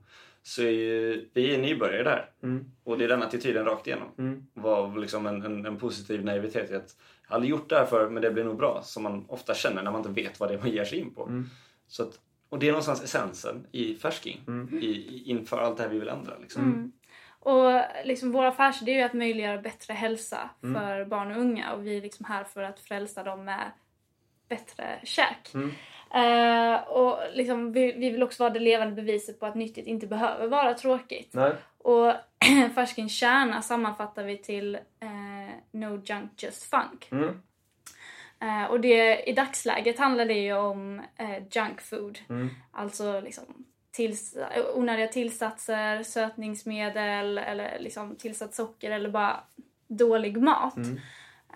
[0.47, 2.31] Så är ju, vi är nybörjare där.
[2.43, 2.65] Mm.
[2.85, 4.09] Och det är den attityden rakt igenom.
[4.19, 4.47] Mm.
[4.55, 7.87] var liksom en, en, en positiv naivitet i att jag har aldrig gjort det här
[7.87, 8.81] för men det blir nog bra.
[8.83, 11.15] Som man ofta känner när man inte vet vad det är man ger sig in
[11.15, 11.23] på.
[11.23, 11.51] Mm.
[11.87, 14.41] Så att, och det är någonstans essensen i färsking.
[14.47, 14.79] Mm.
[14.79, 16.33] I, i, inför allt det här vi vill ändra.
[16.41, 16.63] Liksom.
[16.63, 16.93] Mm.
[17.41, 20.81] Och liksom vår affärsidé är ju att möjliggöra bättre hälsa Mm.
[20.81, 23.71] för barn och unga och vi är liksom här för att frälsa dem med
[24.49, 25.51] bättre käk.
[26.15, 30.07] Eh, och liksom, vi, vi vill också vara det levande beviset på att nyttigt inte
[30.07, 31.35] behöver vara tråkigt.
[31.35, 31.53] Nej.
[31.79, 32.13] Och
[32.75, 37.09] Färskins kärna sammanfattar vi till eh, No Junk Just Funk.
[37.11, 37.43] Mm.
[38.41, 41.03] Eh, och det, i dagsläget handlar det ju om
[41.51, 42.19] junk food.
[42.29, 42.51] Mm.
[42.73, 43.45] Alltså liksom
[43.91, 44.37] tills,
[44.75, 49.41] onödiga tillsatser, sötningsmedel eller liksom tillsatt socker eller bara
[49.89, 50.77] dålig mat.
[50.77, 51.01] Mm.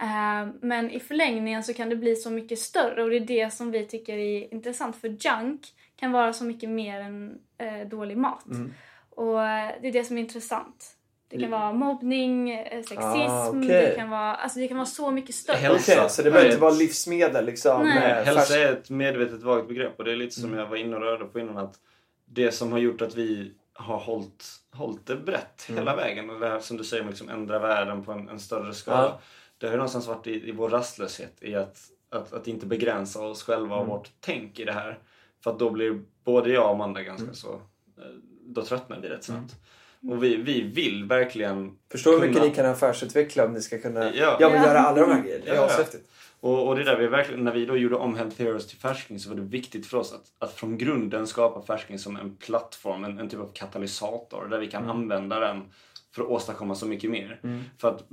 [0.00, 3.52] Eh, men i förlängningen så kan det bli så mycket större och det är det
[3.52, 5.60] som vi tycker är intressant för junk
[5.96, 8.46] kan vara så mycket mer än eh, dålig mat.
[8.46, 8.74] Mm.
[9.10, 10.94] Och eh, det är det som är intressant.
[11.30, 13.60] Det kan vara mobbning, eh, sexism, Ah, okej.
[13.68, 15.56] det, kan vara, alltså det kan vara så mycket större.
[15.56, 15.92] Hälsa.
[15.96, 17.82] Okej, så det behöver är inte vara livsmedel liksom?
[17.82, 17.94] Nej.
[17.94, 20.58] med Hälsa är ett medvetet vagt begrepp och det är lite som Mm.
[20.58, 21.74] jag var inne och rörde på innan att
[22.24, 25.78] det som har gjort att vi har hållit, hållit det brett Mm.
[25.78, 28.40] hela vägen och det här som du säger med liksom ändra världen på en, en
[28.40, 29.02] större skala.
[29.02, 29.20] Ja.
[29.58, 31.78] Det har ju någonstans varit i, i vår rastlöshet i att,
[32.10, 33.96] att, att inte begränsa oss själva och Mm.
[33.96, 34.98] vårt tänk i det här.
[35.44, 37.34] För att då blir både jag och Amanda ganska Mm.
[37.34, 37.52] så,
[37.98, 38.04] eh,
[38.46, 39.54] då tröttnar vi rätt snabbt.
[40.10, 43.78] Och vi, vi vill verkligen Förstår du hur mycket ni kan affärsutveckla om ni ska
[43.78, 44.36] kunna Ja.
[44.40, 44.48] ja.
[44.50, 45.44] men göra alla de här grejerna?
[45.44, 45.84] Det är Ja.
[46.40, 49.20] Och, och det där vi verkligen, när vi då gjorde om Health Heroes till färsking
[49.20, 53.04] så var det viktigt för oss att, att från grunden skapa färsking som en plattform,
[53.04, 54.96] en, en typ av katalysator där vi kan Mm.
[54.96, 55.62] använda den
[56.18, 57.40] för att åstadkomma så mycket mer.
[57.42, 57.62] Mm.
[57.78, 58.06] För att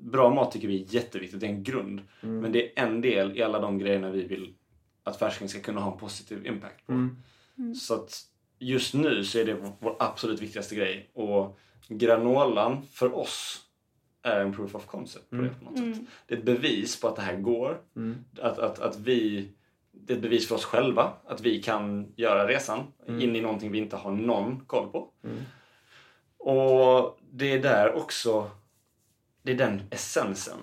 [0.00, 2.00] bra mat tycker vi är jätteviktigt, det är en grund.
[2.22, 2.40] Mm.
[2.40, 4.54] Men det är en del i alla de grejerna vi vill
[5.02, 6.92] att färsking ska kunna ha en positiv impact på.
[6.92, 7.16] Mm.
[7.74, 8.22] Så att
[8.58, 11.10] just nu så är det vår, absolut viktigaste grej.
[11.14, 13.62] Och granolan för oss
[14.22, 15.84] är en proof of concept på det på något sätt.
[15.84, 16.06] Mm.
[16.26, 17.80] Det är ett bevis på att det här går.
[17.96, 18.24] Mm.
[18.40, 19.48] Att, att, att vi,
[19.92, 23.20] det är ett bevis för oss själva att vi kan göra resan Mm.
[23.20, 25.10] in i någonting vi inte har någon koll på.
[25.24, 25.36] Mm.
[26.46, 28.50] Och det är där också,
[29.42, 30.58] det är den essensen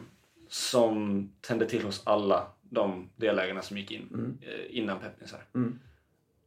[0.48, 4.38] som tände till hos alla de delägarna som gick in Mm.
[4.42, 5.46] eh, innan Peppinsar.
[5.56, 5.80] Mm.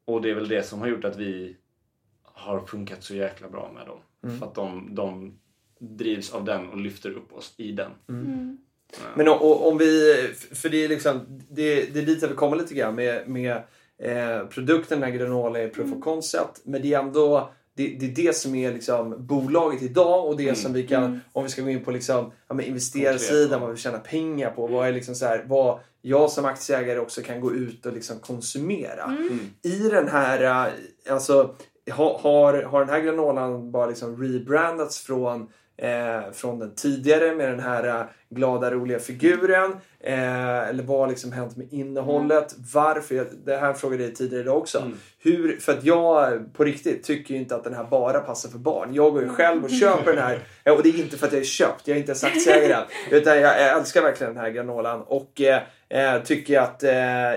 [0.04, 1.56] Och det är väl det som har gjort att vi
[2.22, 3.98] har funkat så jäkla bra med dem.
[4.24, 4.38] Mm.
[4.38, 5.38] För att de, de
[5.78, 7.90] drivs av den och lyfter upp oss i den.
[8.08, 8.58] Mm.
[9.16, 10.14] Men o- o- om vi,
[10.54, 11.20] för det är liksom,
[11.50, 13.56] det, det är dit jag vill komma lite grann med, med
[13.98, 16.60] eh, produkten, den här granola är proof of concept.
[16.64, 20.54] Men det är ändå det, det är det som är liksom bolaget idag och det
[20.58, 23.76] som vi kan, om vi ska gå in på liksom, ja, men investerarsidan, vad vi
[23.76, 24.66] tjänar pengar på.
[24.66, 28.18] Vad är liksom så här, vad jag som aktieägare också kan gå ut och liksom
[28.18, 29.16] konsumera.
[29.62, 30.72] I den här, eh,
[31.12, 31.54] alltså
[31.90, 35.48] ha- har, har den här granolan bara liksom rebrandats från
[35.78, 39.72] Eh, från den tidigare med den här eh, glada roliga figuren.
[40.00, 42.54] Eh, eller vad har liksom hänt med innehållet?
[42.74, 43.14] Varför?
[43.14, 44.90] Jag- Det här frågade jag tidigare idag också.
[45.18, 48.58] Hur, för att jag på riktigt tycker ju inte att den här bara passar för
[48.58, 48.94] barn.
[48.94, 50.38] Jag går ju själv och köper den här.
[50.76, 51.88] Och det är inte för att jag är köpt.
[51.88, 52.82] Jag är inte aktieägare än.
[53.10, 55.02] Utan jag älskar verkligen den här granolan.
[55.02, 56.92] Och eh, eh, tycker att eh,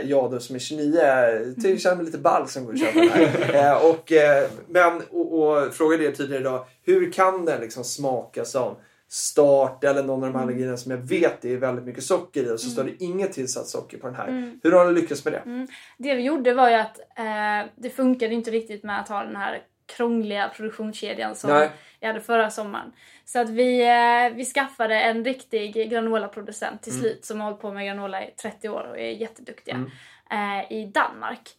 [0.09, 2.99] jag då som är 29 eh, ty- känner mig lite ball som går och köper
[2.99, 3.71] den här.
[3.73, 6.65] eh, och, eh, men, och, och frågade det tidigare idag.
[6.85, 8.75] Hur kan den liksom smaka som
[9.11, 12.43] start eller någon av de här allergierna som jag vet det är väldigt mycket socker
[12.43, 14.59] i och så står det inget tillsatt socker på den här.
[14.63, 15.67] Hur har ni lyckats med det?
[15.97, 19.35] Det vi gjorde var ju att eh, det funkade inte riktigt med att ha den
[19.35, 19.63] här
[19.95, 21.69] krångliga produktionskedjan som Nej.
[21.99, 22.91] vi hade förra sommaren.
[23.25, 27.71] Så att vi, eh, vi skaffade en riktig granolaproducent till slut som har hållit på
[27.71, 29.85] med granola i 30 år och är jätteduktiga.
[30.31, 31.49] Eh, I Danmark.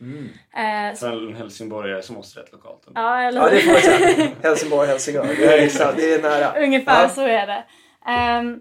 [0.57, 2.87] Eh, så, För en helsingborgare som måste rätt lokalt.
[2.87, 3.01] ändå.
[3.01, 4.31] ja, eller Ja, det får man säga.
[4.43, 5.25] Helsingborg, Helsingör.
[5.39, 6.63] Det är, exakt, det är nära.
[6.65, 7.09] Ungefär Ja.
[7.09, 7.65] så är det.
[8.07, 8.61] Ehm,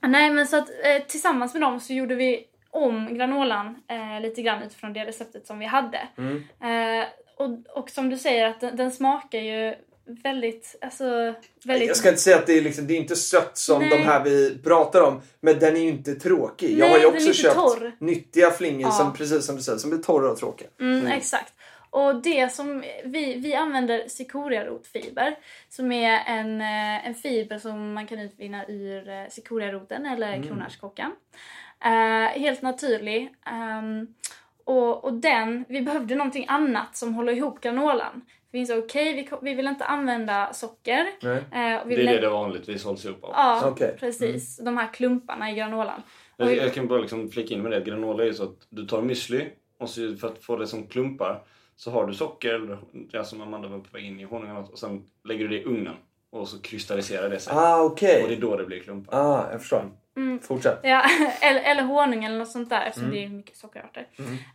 [0.00, 4.42] nej men så att eh, tillsammans med dem så gjorde vi om granolan eh, lite
[4.42, 5.98] grann utifrån det receptet som vi hade.
[6.18, 6.36] Mm.
[6.62, 7.06] Eh,
[7.38, 9.74] och, och som du säger att den, den smakar ju
[10.06, 11.34] väldigt, alltså
[11.64, 11.88] väldigt...
[11.88, 13.90] Jag ska inte säga att det är, liksom, det är inte sött som Nej.
[13.90, 15.20] de här vi pratar om.
[15.40, 16.70] Men den är ju inte tråkig.
[16.70, 17.92] jag Nej, har ju är också köpt torr.
[17.98, 18.90] nyttiga flingor Ja.
[18.90, 20.68] som precis som du säger, som blir torra och tråkiga.
[20.80, 21.52] Mm, Exakt.
[21.90, 25.36] Och det som vi, vi använder cikoriarotfiber
[25.68, 31.12] som är en, eh, en fiber som man kan utvinna ur eh, cikoriaroten eller kronärtskockan.
[31.84, 33.34] Eh, helt naturlig.
[33.46, 34.06] Ehm,
[34.64, 38.22] och, och den, vi behövde någonting annat som håller ihop granolan.
[38.50, 41.06] Vi insåg okej, vi, ko- vi vill inte använda socker.
[41.22, 41.36] Nej.
[41.36, 43.30] eh, och vi Det är det det vanligtvis hålls ihop av.
[43.34, 43.96] Ja, Okej.
[44.00, 44.56] precis.
[44.56, 46.02] De här klumparna i granolan.
[46.36, 47.80] Och Jag, vi- jag kan bara liksom flika in med det.
[47.80, 49.46] Granola är ju så att du tar müsli
[49.78, 51.42] och så för att få det som klumpar
[51.76, 54.60] så har du socker, eller det som Amanda var på väg in i, honung eller
[54.60, 55.94] något, och sen lägger du det i ugnen
[56.30, 57.52] och så kristalliserar det sig.
[57.56, 58.22] Ah, okej.
[58.22, 59.14] Och det är då det blir klumpar.
[59.18, 59.90] Ah, jag förstår.
[60.16, 60.40] Mm.
[60.40, 60.80] Fortsätt.
[60.82, 61.04] Ja,
[61.42, 63.14] eller, eller honung eller något sånt där eftersom Mm.
[63.14, 64.06] det är mycket sockerarter.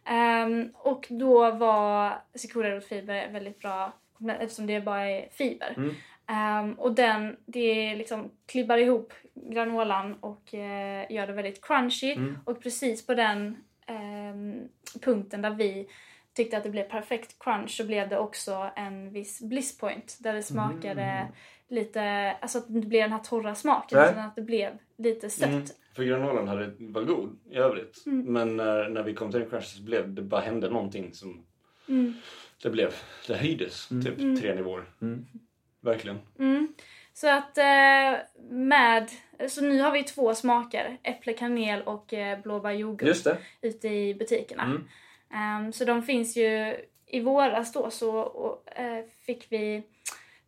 [0.06, 3.94] Ehm, och då var cikoriarotfiber väldigt bra
[4.40, 5.74] eftersom det bara är fiber.
[5.78, 5.96] Mm.
[6.28, 12.12] Ehm, och den, det liksom klibbar ihop granolan och eh, gör det väldigt crunchy.
[12.14, 12.38] Mm.
[12.46, 13.58] Och precis på den
[13.88, 14.62] ehm,
[15.02, 15.88] punkten där vi
[16.34, 20.34] tyckte att det blev perfekt crunch så blev det också en viss bliss point där
[20.34, 21.28] det smakade Mm.
[21.72, 24.12] Lite, alltså att det inte blev den här torra smaken Nej.
[24.12, 25.50] utan att det blev lite sött.
[25.50, 25.66] Mm.
[25.96, 28.06] För granolan hade, var god i övrigt.
[28.06, 28.34] Mm.
[28.34, 31.46] Men när, när vi kom till den crunchen så blev det bara hände någonting som...
[31.90, 32.14] Mm.
[32.64, 32.94] Det blev...
[33.28, 34.84] Det höjdes typ tre nivåer.
[35.02, 35.26] Mm.
[35.82, 36.20] Verkligen.
[36.40, 36.74] Mm.
[37.14, 38.20] Så att eh,
[38.50, 39.10] med,
[39.48, 43.38] så nu har vi två smaker, äpple, kanel och eh, blåbär yoghurt Just det.
[43.62, 44.64] ute i butikerna.
[44.64, 44.88] Mm.
[45.34, 46.76] Ehm, så de finns ju,
[47.08, 49.84] i våras då så och, eh, fick vi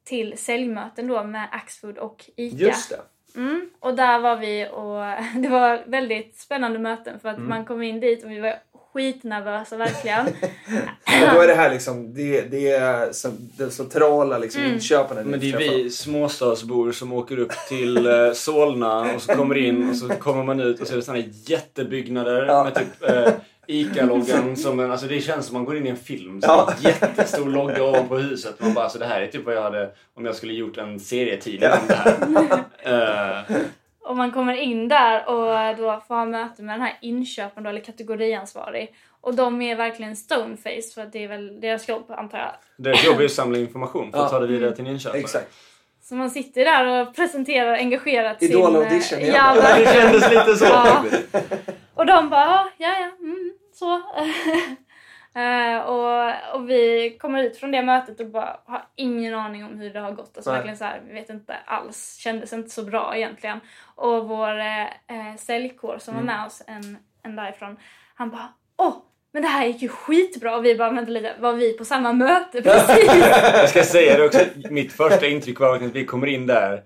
[0.04, 2.58] till säljmöten då med Axfood och ICA.
[2.58, 2.99] Just det.
[3.36, 7.49] Mm, och där var vi och det var väldigt spännande möten för att Mm.
[7.49, 8.56] man kom in dit och vi var
[8.93, 10.26] skitnervösa verkligen.
[11.22, 13.12] Men då är det här liksom, det, det är
[13.58, 14.74] den centrala liksom, Mm.
[14.74, 15.22] inköparna.
[15.22, 19.58] ni Men det är vi småstadsbor som åker upp till eh, Solna och så kommer
[19.58, 22.64] in och så kommer man ut och så är det såna här jättebyggnader Ja.
[22.64, 23.34] med typ eh,
[23.68, 26.41] ICA-loggan som en, alltså det känns som man går in i en film.
[26.41, 26.74] Så Ja.
[26.82, 28.59] Jättestor logga ovanpå huset.
[28.61, 30.99] Man bara, så det här är typ vad jag hade om jag skulle gjort en
[30.99, 31.78] serietidning Ja.
[31.82, 32.64] om det här.
[33.49, 33.55] Eh,
[34.01, 37.70] Och man kommer in där och då får ha möte med den här inköparen då,
[37.70, 38.95] eller kategoriansvarig.
[39.22, 42.51] Och de är verkligen stoneface för att det är väl deras jobb antar jag.
[42.78, 44.30] deras jobb är att samla information för att Ja.
[44.30, 45.20] ta det vidare till en inköpare.
[45.20, 45.53] Exakt.
[46.04, 48.76] Så man sitter där och presenterar engagerat Idol sin...
[48.76, 49.36] eh, audition igen.
[49.36, 49.93] Ja, Det verkligen.
[49.93, 51.04] kändes lite så Ja.
[51.95, 54.01] Och de bara, ja, ja, ja, mm, så.
[55.36, 59.80] Eh, och, och vi kommer ut från det mötet och bara har ingen aning om
[59.80, 60.38] hur det har gått.
[60.38, 60.58] Alltså Nej.
[60.60, 62.16] verkligen så här, vi vet inte alls.
[62.18, 63.60] Kändes inte så bra egentligen.
[63.95, 66.26] Och vår eh, eh, säljkår som Mm.
[66.28, 67.78] var med oss en, en därifrån,
[68.16, 68.93] han bara, åh,
[69.34, 70.57] men det här gick ju skitbra.
[70.57, 73.11] Och vi bara, vänta lite, var vi på samma möte precis?
[73.53, 76.81] Jag ska säga det också, mitt första intryck var att vi kommer in där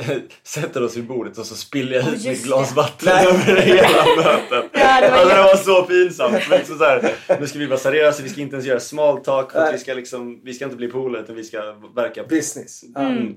[0.42, 4.04] sätter oss vid bordet och så spiller jag Åh, ut mitt glas vatten över hela
[4.16, 4.70] mötet.
[4.72, 6.48] Ja, det var alltså, det var så pinsamt.
[6.50, 9.24] Men så så här, nu ska vi vara seriösa, vi ska inte ens göra small
[9.24, 12.84] talk för vi ska, liksom, vi ska inte bli polare utan vi ska verka Business.
[12.94, 13.00] Ja.
[13.00, 13.34] Mm.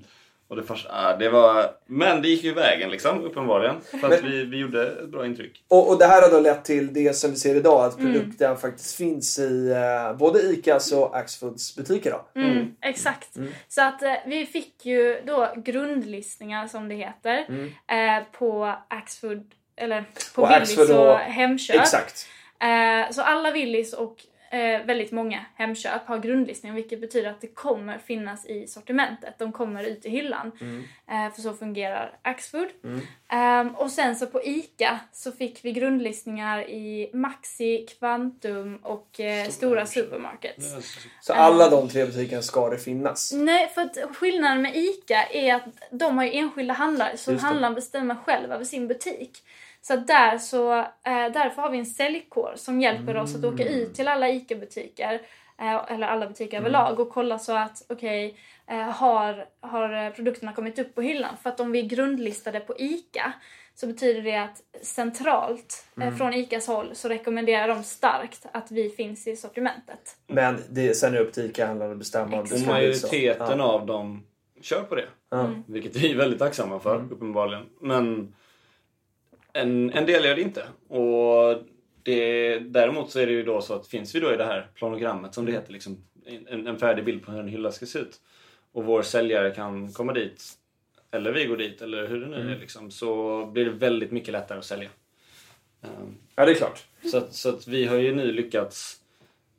[0.53, 3.75] Och det, första, ah, det var, men det gick ju vägen liksom, uppenbarligen.
[4.01, 5.63] För att vi, vi gjorde ett bra intryck.
[5.67, 8.57] Och, och det här har då lett till det som vi ser idag, att produkten
[8.57, 12.11] faktiskt finns i eh, både ICAs och Axfoods butiker.
[12.11, 12.41] Då.
[12.41, 13.29] Mm, Exakt.
[13.67, 17.37] Så att eh, vi fick ju då grundlistningar som det heter
[17.87, 21.75] eh, på Axfood, eller på Och Willys och och- Hemköp.
[21.81, 22.27] Exakt.
[22.61, 24.15] Eh, så alla Willys och
[24.53, 29.39] eh, väldigt många Hemköp har grundlistning vilket betyder att det kommer finnas i sortimentet.
[29.39, 30.51] De kommer ut i hyllan.
[31.09, 32.67] Eh, för så fungerar Axfood.
[33.29, 39.47] Ehm, och sen så på ICA så fick vi grundlistningar i Maxi, Kvantum och eh,
[39.49, 40.65] stora supermarkets.
[41.21, 43.33] Så alla de tre butikerna ska det finnas.
[43.33, 47.73] Nej, för att skillnaden med ICA är att de har ju enskilda handlare så handlaren
[47.75, 49.43] bestämmer själv över sin butik.
[49.87, 50.85] Så där så, eh,
[51.33, 55.21] därför har vi en säljkår som hjälper oss att åka ut till alla ICA-butiker
[55.59, 60.53] eh, eller alla butiker överlag och kolla så att okej, eh, har, har eh, produkterna
[60.53, 61.37] kommit upp på hyllan?
[61.43, 63.33] För att om vi är grundlistade på ICA
[63.75, 68.89] så betyder det att centralt eh, från ICAs håll så rekommenderar de starkt att vi
[68.89, 70.17] finns i sortimentet.
[70.27, 73.63] Men det, sen är det upp till ICA-handlaren att bestämma Och majoriteten Ja.
[73.63, 74.23] av dem
[74.61, 75.07] kör på det.
[75.29, 75.49] Ja.
[75.67, 77.63] Vilket vi är väldigt tacksamma för, uppenbarligen.
[77.81, 78.35] Men
[79.53, 80.63] en, en del gör det inte.
[80.87, 81.63] Och
[82.03, 84.67] det, däremot så är det ju då så att finns vi då i det här
[84.75, 86.03] planogrammet som det heter, liksom,
[86.47, 88.21] en, en färdig bild på hur en hylla ska se ut.
[88.71, 90.43] Och vår säljare kan komma dit,
[91.11, 94.31] eller vi går dit, eller hur det nu är, liksom, så blir det väldigt mycket
[94.31, 94.89] lättare att sälja.
[95.83, 96.83] Ehm, ja, det är klart.
[97.11, 98.99] så, att, så att vi har ju nu lyckats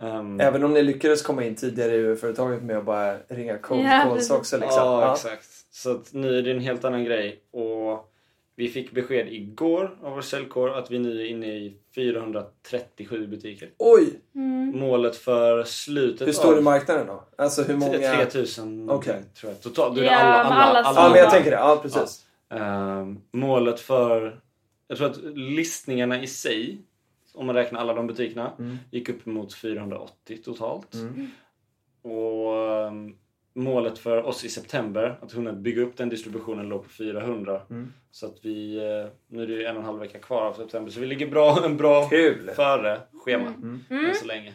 [0.01, 3.85] ehm, Även om ni lyckades komma in tidigare i företaget med att bara ringa cold
[3.87, 4.31] calls precis.
[4.31, 4.57] också.
[4.57, 4.83] Liksom.
[4.83, 5.13] Ja, Ja.
[5.13, 5.49] exakt.
[5.71, 7.41] Så att nu är det en helt annan grej.
[7.51, 8.14] Och
[8.57, 13.71] vi fick besked igår av vår säljkår att vi nu är inne i 437 butiker.
[13.79, 14.21] Oj!
[14.75, 17.25] Målet för slutet Hur stor är marknaden då?
[17.39, 17.99] Alltså hur många...
[17.99, 19.23] 3000 Okej.
[19.41, 19.61] tror jag.
[19.63, 19.95] Totalt.
[19.97, 21.57] Du, Ja, alla, alla, alla alla, Ja, men jag tänker det.
[21.57, 22.27] Ja, precis.
[22.51, 24.41] Ehm, målet för...
[24.89, 26.79] Jag tror att listningarna i sig,
[27.35, 28.77] om man räknar alla de butikerna, Mm.
[28.91, 30.95] gick upp mot 480 totalt.
[32.03, 33.15] Och ehm,
[33.55, 37.61] målet för oss i september, att kunna bygga upp den distributionen, låg på 400.
[37.71, 37.93] Mm.
[38.11, 40.55] Så att vi, eh, nu är det ju en och en halv vecka kvar av
[40.55, 42.51] september, så vi ligger bra, en bra Kul!
[42.57, 43.81] före schema Mm.
[43.91, 44.53] än så länge.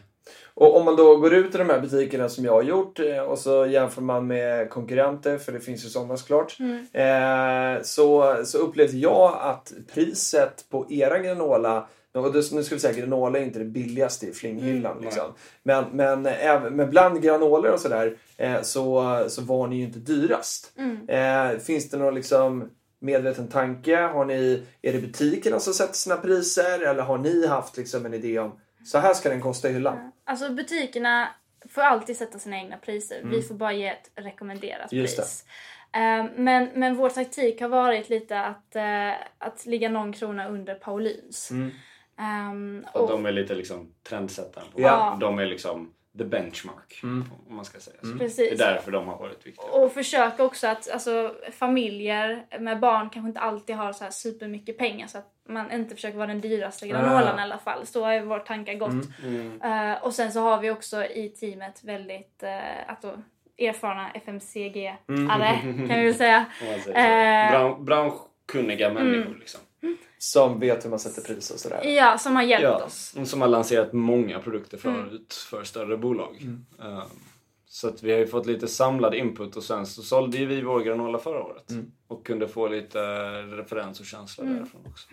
[0.53, 3.19] Och om man då går ut i de här butikerna som jag har gjort eh,
[3.19, 6.57] och så jämför man med konkurrenter, för det finns ju sådana såklart.
[6.93, 12.81] Eh, så, så upplevde jag att priset på era granola och det- nu ska vi
[12.81, 14.91] säga granola är inte det billigaste i flinghyllan.
[14.91, 15.33] Mm, liksom.
[15.63, 19.99] Men, men, även, men bland granoler och sådär eh, så, så var ni ju inte
[19.99, 20.73] dyrast.
[21.07, 22.69] Eh, finns det någon liksom
[23.01, 23.95] medveten tanke?
[23.97, 28.13] Har ni, är det butikerna som sätter sina priser eller har ni haft liksom en
[28.13, 30.11] idé om så här ska den kosta i hyllan?
[30.25, 31.27] Alltså butikerna
[31.69, 33.21] får alltid sätta sina egna priser.
[33.23, 35.21] Vi får bara ge ett rekommenderat Just det.
[35.21, 35.45] pris.
[35.93, 40.75] Eh, Men, men vår taktik har varit lite att, eh, att ligga någon krona under
[40.75, 41.51] Paulins.
[41.51, 41.71] Mm.
[42.19, 44.67] Ehm, Och och, de är lite liksom trendsättaren.
[44.75, 45.17] På Ja.
[45.21, 47.25] De är liksom the benchmark, Mm.
[47.49, 48.17] om man ska säga så.
[48.17, 48.57] Precis.
[48.57, 49.65] Det är därför de har varit viktiga.
[49.71, 54.77] och försöka också att alltså, familjer med barn kanske inte alltid har så här supermycket
[54.77, 57.39] pengar så att man inte försöker vara den dyraste granolan Ah.
[57.39, 57.85] i alla fall.
[57.85, 58.91] Så har ju vår tankar gått.
[59.23, 59.61] Mm.
[59.61, 63.21] Eh, och sen så har vi också i teamet väldigt uh, alltså,
[63.57, 64.97] erfarna FMCG-are
[65.87, 66.45] kan vi väl säga.
[67.51, 69.39] Bran- branschkunniga människor Mm.
[69.39, 69.61] liksom.
[70.17, 71.83] Som vet hur man sätter pris och sådär.
[71.85, 73.15] Ja, som har hjälpt Ja, oss.
[73.25, 75.03] som har lanserat många produkter Mm.
[75.09, 76.41] förut för större bolag.
[76.79, 77.03] Eh,
[77.71, 80.61] Så att vi har ju fått lite samlad input och sen så sålde ju vi
[80.61, 81.65] vår granola förra året.
[82.07, 82.99] Och kunde få lite
[83.41, 84.57] referens och känsla Mm.
[84.57, 85.07] därifrån också.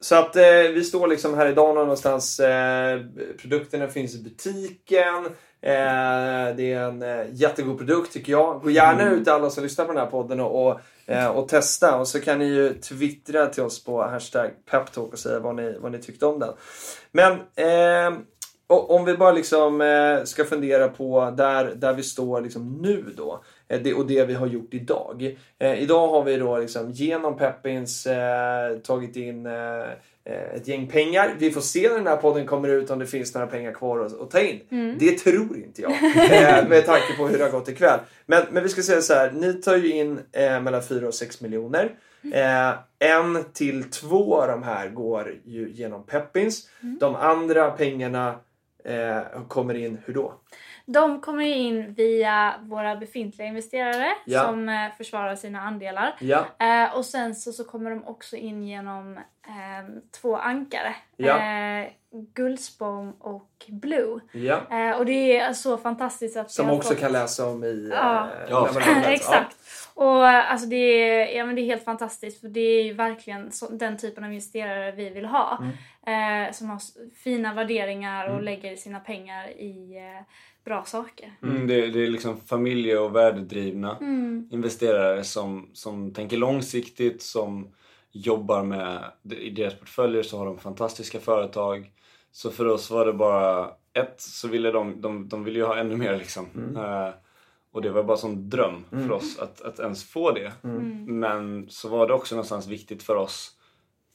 [0.00, 0.42] Så att eh,
[0.74, 2.40] vi står liksom här idag någonstans.
[2.40, 3.00] Eh,
[3.38, 5.26] produkterna finns i butiken.
[5.62, 8.62] Eh, det är en eh, jättegod produkt tycker jag.
[8.62, 10.80] Gå gärna ut alla som lyssnar på den här podden och, och,
[11.10, 11.96] eh, och testa.
[11.96, 15.78] Och så kan ni ju twittra till oss på hashtag peptalk och säga vad ni,
[15.78, 16.52] vad ni tyckte om den.
[17.12, 18.18] Men eh,
[18.66, 23.44] om vi bara liksom eh, ska fundera på där, där vi står liksom nu då.
[23.70, 25.36] Eh, det, och det vi har gjort idag.
[25.58, 29.46] Eh, idag har vi då liksom genom Peppins eh, tagit in
[30.54, 31.34] ett gäng pengar.
[31.38, 34.00] Vi får se när den här podden kommer ut om det finns några pengar kvar
[34.00, 34.60] att, att ta in.
[34.98, 35.90] Det tror inte jag.
[36.68, 38.00] med tanke på hur det har gått ikväll.
[38.26, 39.32] Men, men vi ska säga så här.
[39.32, 41.90] Ni tar ju in eh, mellan 4 och 6 miljoner.
[42.32, 46.68] Eh, en till två av de här går ju genom Peppins.
[47.00, 48.34] De andra pengarna
[48.84, 50.34] eh, kommer in hur då?
[50.92, 54.44] De kommer ju in via våra befintliga investerare Ja.
[54.44, 56.14] som eh, försvarar sina andelar.
[56.20, 59.16] Ja, Eh, och sen så, så kommer de också in genom
[59.46, 60.94] eh, två ankare.
[61.16, 61.38] Ja.
[61.38, 61.88] Eh,
[62.34, 64.20] Guldspång och Blue.
[64.32, 64.60] ja.
[64.70, 67.90] Eh, och det är så fantastiskt att Som också fått- kan läsa om i...
[67.92, 68.24] Ja.
[68.26, 68.68] eh, Ja.
[68.74, 69.06] läst.
[69.08, 69.56] Exakt.
[69.94, 73.52] Och alltså det är, ja, men det är helt fantastiskt för det är ju verkligen
[73.52, 75.58] så, den typen av investerare vi vill ha.
[75.60, 76.46] Mm.
[76.46, 76.80] Eh, som har
[77.24, 80.24] fina värderingar och lägger sina pengar i eh,
[80.64, 81.32] bra saker.
[81.42, 84.48] Mm, det, det är liksom familje och värdedrivna Mm.
[84.50, 87.68] investerare som, som tänker långsiktigt, som
[88.12, 91.90] jobbar med, i deras portföljer så har de fantastiska företag.
[92.32, 95.76] Så för oss var det bara ett, så ville de, de, de ville ju ha
[95.76, 96.46] ännu mer liksom.
[96.76, 97.08] Eh,
[97.72, 100.52] och det var bara som dröm för oss att, att ens få det.
[101.06, 103.56] Men så var det också någonstans viktigt för oss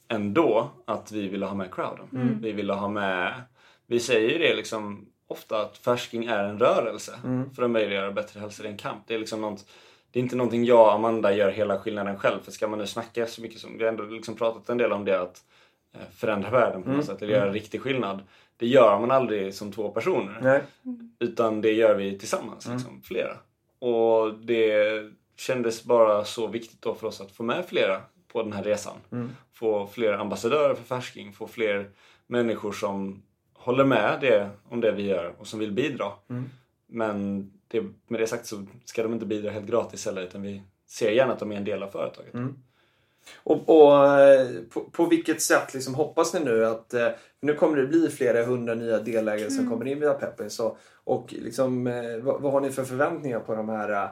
[0.08, 2.08] ändå att vi ville ha med crowden.
[2.42, 3.42] Vi ville ha med,
[3.86, 7.12] vi säger ju det liksom ofta att färsking är en rörelse
[7.56, 8.62] för att möjliggöra bättre hälsa.
[8.62, 9.02] Det är en kamp.
[9.06, 9.66] Det är liksom något,
[10.10, 12.40] det är inte någonting jag och Amanda gör hela skillnaden själv.
[12.42, 14.92] För ska man nu snacka så mycket som, vi har ändå liksom pratat en del
[14.92, 15.44] om det att
[15.94, 18.22] eh, förändra världen på något sätt eller göra en riktig skillnad.
[18.56, 20.38] Det gör man aldrig som två personer.
[20.42, 20.62] Nej.
[21.18, 23.36] Utan det gör vi tillsammans, liksom, flera.
[23.78, 25.02] Och det
[25.36, 28.00] kändes bara så viktigt då för oss att få med flera
[28.32, 28.96] på den här resan.
[29.52, 31.90] Få fler ambassadörer för färsking, få fler
[32.26, 33.22] människor som
[33.66, 36.06] håller med det, om det vi gör och som vill bidra.
[36.86, 40.62] Men det, med det sagt så ska de inte bidra helt gratis heller utan vi
[40.86, 42.34] ser gärna att de är en del av företaget.
[43.42, 46.94] Och, och eh, på, på vilket sätt liksom hoppas ni nu att...
[46.94, 47.08] eh,
[47.40, 50.50] Nu kommer det bli flera hundra nya delägare som kommer in via Peppin.
[50.50, 54.08] Så, och liksom, eh, vad, vad har ni för förväntningar på de här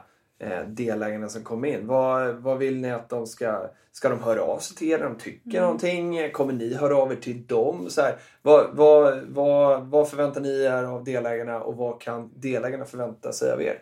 [0.67, 1.87] delägarna som kommer in?
[1.87, 3.69] Vad, vad vill ni att de ska...
[3.91, 4.99] Ska de höra av sig till er?
[4.99, 6.31] De tycker någonting?
[6.31, 7.89] Kommer ni höra av er till dem?
[7.89, 12.85] Så här, vad, vad, vad, vad förväntar ni er av delägarna och vad kan delägarna
[12.85, 13.79] förvänta sig av er?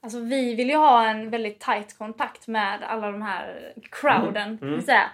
[0.00, 4.72] Alltså vi vill ju ha en väldigt tight kontakt med alla de här crowden, vill
[4.72, 5.10] jag säga.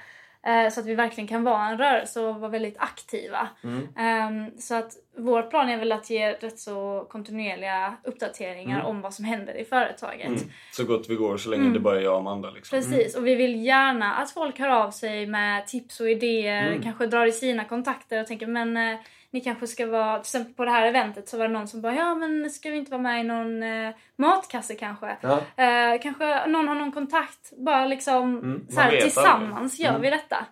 [0.46, 3.48] Eh, Så att vi verkligen kan vara en rörelse och vara väldigt aktiva.
[3.96, 9.14] Ehm, Så att vår plan är väl att ge rätt så kontinuerliga uppdateringar om vad
[9.14, 10.44] som händer i företaget.
[10.72, 12.50] Så gott vi går så länge det bara är jag och Amanda.
[12.50, 12.78] Liksom.
[12.78, 17.06] Precis, och vi vill gärna att folk hör av sig med tips och idéer, kanske
[17.06, 18.98] drar i sina kontakter och tänker men eh,
[19.30, 21.80] ni kanske ska vara, till exempel på det här eventet så var det någon som
[21.80, 25.16] bara ja men ska vi inte vara med i någon eh, matkasse kanske?
[25.20, 25.40] Ja.
[25.64, 30.46] Eh, kanske någon har någon kontakt, bara liksom så Man här, tillsammans gör vi detta.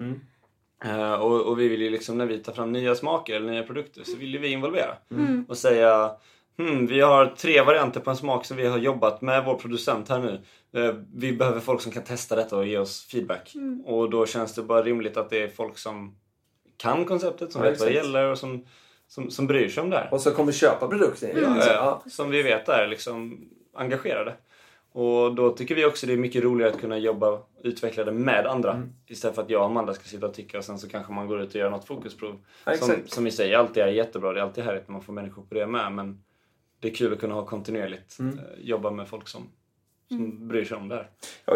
[0.86, 3.62] Eh, och, och vi vill ju liksom när vi tar fram nya smaker eller nya
[3.62, 4.96] produkter så vill ju vi involvera.
[5.10, 5.44] Mm.
[5.48, 6.10] Och säga
[6.58, 10.08] hmm, vi har tre varianter på en smak som vi har jobbat med vår producent
[10.08, 10.40] här nu.
[10.80, 13.54] Eh, vi behöver folk som kan testa detta och ge oss feedback.
[13.54, 13.80] Mm.
[13.80, 16.16] Och då känns det bara rimligt att det är folk som
[16.76, 18.06] kan konceptet, som Ja, vet vad det exakt.
[18.06, 18.66] gäller och som,
[19.08, 20.08] som, som bryr sig om det här.
[20.12, 21.30] Och så kommer köpa produkten.
[21.30, 21.58] Mm.
[21.58, 22.02] Ja.
[22.10, 24.34] Som vi vet är liksom engagerade.
[24.96, 28.12] Och då tycker vi också det är mycket roligare att kunna jobba och utveckla det
[28.12, 28.72] med andra.
[28.72, 28.92] Mm.
[29.06, 31.26] Istället för att jag och Amanda ska sitta och tycka och sen så kanske man
[31.26, 32.38] går ut och gör något fokusprov.
[32.64, 34.32] Ja, som, som i sig alltid är jättebra.
[34.32, 35.92] Det är alltid härligt när man får människor på det med.
[35.92, 36.22] Men
[36.80, 38.38] det är kul att kunna ha kontinuerligt Mm.
[38.38, 39.42] eh, jobba med folk som,
[40.08, 41.08] som bryr sig om det här.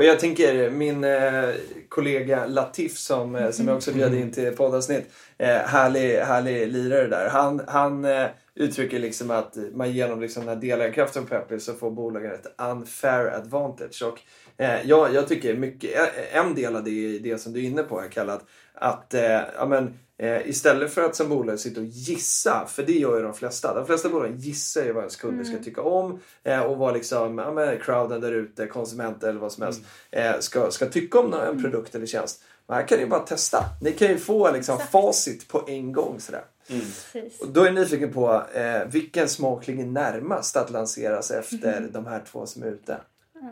[0.03, 1.55] Jag tänker min eh,
[1.89, 5.13] kollega Latif som, eh, som jag också bjöd in till poddavsnitt.
[5.39, 7.29] Eh, härlig, härlig lirare där.
[7.29, 11.75] Han, han eh, uttrycker liksom att man genom liksom den här delägarkraften på Pepper så
[11.75, 14.03] får bolagen ett unfair advantage.
[14.03, 14.21] Och,
[14.63, 17.65] eh, jag, jag tycker mycket, eh, en del av det är det som du är
[17.65, 18.45] inne på här kallat
[18.75, 22.93] att eh, ja, men, eh, istället för att som bolag sitta och gissa, för det
[22.93, 23.75] gör ju de flesta.
[23.75, 27.39] De flesta bolag gissar ju vad ens kunder ska tycka om eh, och vad liksom,
[27.39, 31.35] ja, men, crowden där ute, konsumenter eller vad som helst, eh, ska, ska tycka om
[31.35, 32.43] en produkt eller tjänst.
[32.67, 33.65] Och här kan ni bara testa.
[33.81, 34.93] Ni kan ju få liksom, Exakt.
[34.93, 36.21] facit på en gång.
[36.21, 36.45] Sådär.
[36.69, 37.41] Precis.
[37.41, 42.07] Och då är jag nyfiken på eh, vilken smak ligger närmast att lanseras efter de
[42.07, 42.97] här två som är ute?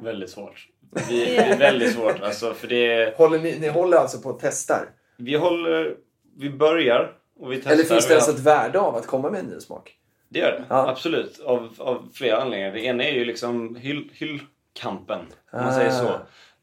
[0.02, 0.68] Väldigt svårt.
[0.90, 4.40] Vi, det är väldigt svårt alltså för det Håller ni, ni håller alltså på att
[4.40, 4.90] testar?
[5.16, 5.96] Vi håller,
[6.38, 7.72] vi börjar och vi testar.
[7.72, 9.94] Eller finns det ens ett värde av att komma med en ny smak?
[10.28, 10.88] Det gör det, Ja.
[10.90, 11.40] absolut.
[11.40, 12.72] Av, av flera anledningar.
[12.72, 15.20] Det ena är ju liksom hyll, hyllkampen,
[15.52, 15.72] om man Ah.
[15.74, 16.10] säger så.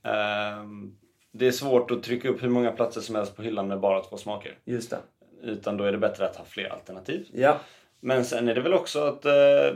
[0.10, 0.96] Ehm,
[1.32, 4.02] det är svårt att trycka upp hur många platser som helst på hyllan med bara
[4.04, 4.58] två smaker.
[4.66, 4.98] Just det.
[5.44, 7.28] Utan då är det bättre att ha fler alternativ.
[7.34, 7.58] Ja.
[8.00, 9.32] Men sen är det väl också att eh,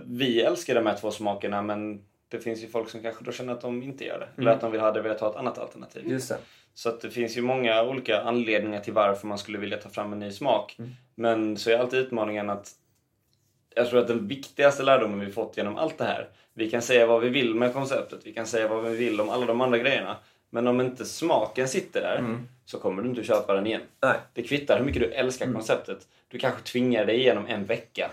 [0.06, 3.54] vi älskar de här två smakerna men det finns ju folk som kanske då känner
[3.54, 4.42] att de inte gör det.
[4.42, 6.08] Eller att de vill hade velat ha ett annat alternativ.
[6.08, 6.38] Just det.
[6.74, 10.14] Så att det finns ju många olika anledningar till varför man skulle vilja ta fram
[10.14, 10.78] en ny smak.
[11.16, 12.72] Men så är alltid utmaningen att
[13.76, 16.30] jag tror att den viktigaste lärdomen vi fått genom allt det här.
[16.54, 19.30] Vi kan säga vad vi vill med konceptet, vi kan säga vad vi vill om
[19.30, 20.18] alla de andra grejerna.
[20.50, 23.82] Men om inte smaken sitter där så kommer du inte köpa den igen.
[24.02, 24.18] Nej.
[24.34, 26.08] Det kvittar hur mycket du älskar konceptet.
[26.28, 28.12] Du kanske tvingar dig igenom en vecka.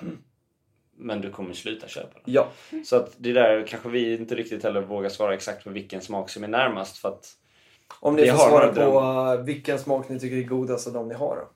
[0.99, 2.35] Men du kommer sluta köpa den.
[2.35, 2.49] Ja.
[2.85, 6.31] Så att det där kanske vi inte riktigt heller vågar svara exakt på vilken smak
[6.31, 7.33] som är närmast för att
[8.01, 11.37] Om ni får svara på vilken smak ni tycker är godast av de ni har
[11.37, 11.49] då?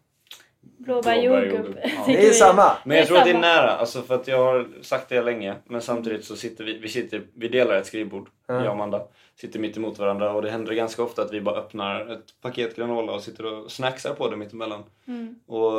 [0.63, 1.79] Blåbär jordgubb.
[1.83, 2.05] Ja.
[2.07, 2.73] Det är samma.
[2.85, 5.55] Men jag tror att det är nära, alltså för att jag har sagt det länge
[5.65, 8.55] men samtidigt så sitter vi, vi, sitter, vi delar ett skrivbord, Ja.
[8.55, 9.03] jag och Amanda.
[9.41, 12.77] Sitter mitt emot varandra och det händer ganska ofta att vi bara öppnar ett paket
[12.77, 14.83] granola och sitter och snacksar på det mittemellan.
[15.09, 15.35] Mm.
[15.47, 15.73] Och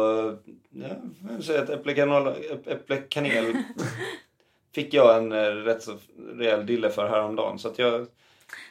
[0.70, 0.88] ja,
[1.30, 3.53] jag säga att äpple, granola, äpp- äpple kanel
[4.76, 5.91] fick jag en eh, rätt så
[6.38, 7.59] rejäl dille för häromdagen.
[7.59, 8.07] Så att jag,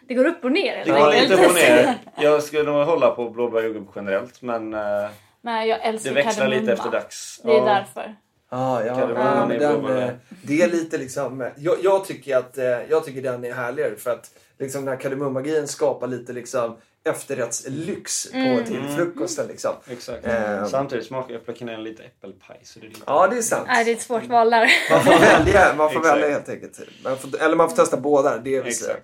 [0.09, 1.30] Det går upp och ner det går enkelt.
[1.30, 1.95] lite på ner.
[2.20, 5.09] Jag skulle nog hålla på blåbär jordgubb generellt men eh,
[5.41, 6.72] Men jag det älskar växlar lite kardemumma.
[6.72, 7.41] efter dags.
[7.45, 7.64] Det är Ja.
[7.64, 8.14] därför.
[8.53, 10.11] Ah, ja, ja, men är den, eh,
[10.42, 11.40] det är lite liksom...
[11.40, 14.94] eh, Jag, jag, tycker att, eh, jag tycker den är härligare för att liksom, den
[14.94, 18.64] här kardemummagrejen skapar lite liksom efterrättslyx på, Mm.
[18.64, 19.46] till frukosten.
[19.48, 19.70] Liksom.
[19.90, 20.26] Exakt.
[20.26, 20.66] Eh.
[20.66, 22.61] Samtidigt smakar äpple kanel lite äppelpaj.
[22.64, 23.01] Så det är lite...
[23.07, 23.64] Ja, det är sant.
[23.66, 24.70] Nej, det är ett svårt val där.
[24.90, 26.80] Man får välja, man får välja helt enkelt.
[27.05, 28.38] Man får, eller man får testa båda.
[28.38, 28.64] Det säga.
[28.66, 29.03] Exakt.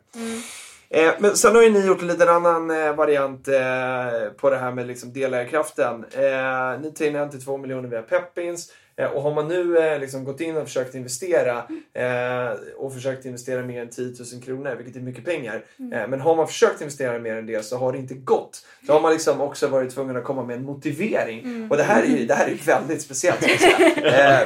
[0.88, 4.57] Eh, men sen har ju ni gjort en liten annan eh, variant eh, på det
[4.57, 6.05] här med liksom delägarkraften.
[6.11, 8.72] Eh, ni tar in 1-2 miljoner via Peppins.
[8.99, 13.24] Eh, och har man nu eh, liksom gått in och försökt investera eh, och försökt
[13.24, 15.64] investera mer än 10 000 kronor, vilket är mycket pengar.
[15.78, 18.66] Eh, men har man försökt investera mer än det så har det inte gått.
[18.80, 21.68] Då har man liksom också varit tvungen att komma med en motivering.
[21.70, 23.47] Och det här är ju det här är väldigt speciellt.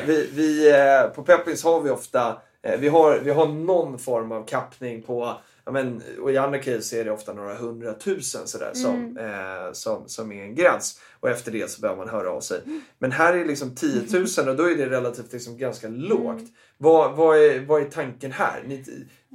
[0.06, 0.72] vi, vi,
[1.14, 2.36] på Peppins har vi ofta
[2.78, 7.00] vi, har, vi har någon form av kappning på Ja, men, och I andra case
[7.00, 11.00] är det ofta några hundratusen sådär, som, eh, som, som är en gräns.
[11.20, 12.60] Och efter det så behöver man höra av sig.
[12.98, 14.02] Men här är liksom 10
[14.38, 16.42] 000 och då är det relativt liksom ganska lågt.
[16.78, 18.62] Vad, vad, är, vad är tanken här?
[18.66, 18.84] Ni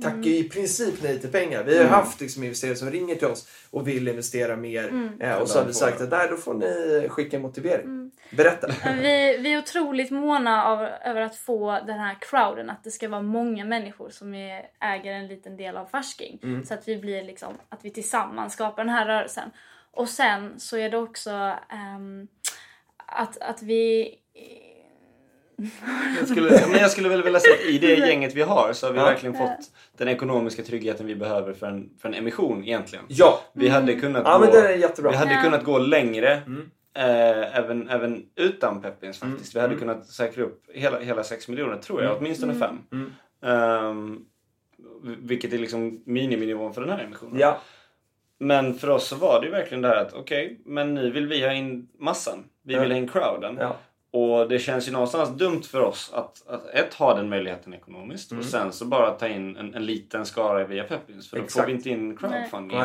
[0.01, 1.63] tackar ju i princip nej till pengar.
[1.63, 5.09] Vi har ju haft liksom investerare som ringer till oss och vill investera mer.
[5.19, 8.11] Eh, och så har vi sagt att nej, då får ni skicka en motivering.
[8.37, 8.67] Berätta.
[8.85, 13.09] Vi, vi är otroligt måna av, över att få den här crowden, att det ska
[13.09, 16.63] vara många människor som är, äger en liten del av Färsking.
[16.67, 19.49] Så att vi blir liksom, att vi tillsammans skapar den här rörelsen.
[19.95, 21.29] Och sen så är det också
[21.69, 22.27] ehm,
[23.05, 24.09] att, att vi...
[26.19, 28.85] Jag skulle, men jag skulle väl vilja säga att i det gänget vi har så
[28.87, 29.05] har vi Ja.
[29.05, 33.05] verkligen fått den ekonomiska tryggheten vi behöver för en, för en emission egentligen.
[33.07, 34.53] Ja, Vi hade kunnat ja men gå...
[34.55, 35.11] det är jättebra.
[35.11, 35.41] Vi hade Ja.
[35.43, 36.69] kunnat gå längre Mm.
[36.95, 39.55] eh, även, även utan Peppins faktiskt.
[39.55, 39.79] Vi hade Mm.
[39.87, 42.77] kunnat säkra upp hela, hela 6 miljoner tror jag, åtminstone 5.
[42.91, 43.11] Mm.
[43.45, 44.19] Ehm,
[45.03, 47.39] vilket är liksom miniminivån för den här emissionen.
[47.39, 47.61] Ja.
[48.39, 51.27] Men för oss så var det ju verkligen det här att okej, men nu vill
[51.27, 52.43] vi ha in massan.
[52.63, 52.81] Vi Ja.
[52.81, 53.57] vill ha in crowden.
[53.59, 53.75] Ja.
[54.11, 58.31] Och det känns ju någonstans dumt för oss att, att ett, ha den möjligheten ekonomiskt
[58.31, 58.39] Mm.
[58.39, 61.29] och sen så bara ta in en, en liten skara via Peppins.
[61.29, 61.61] För då Exakt.
[61.61, 62.79] får vi inte in crowdfunding.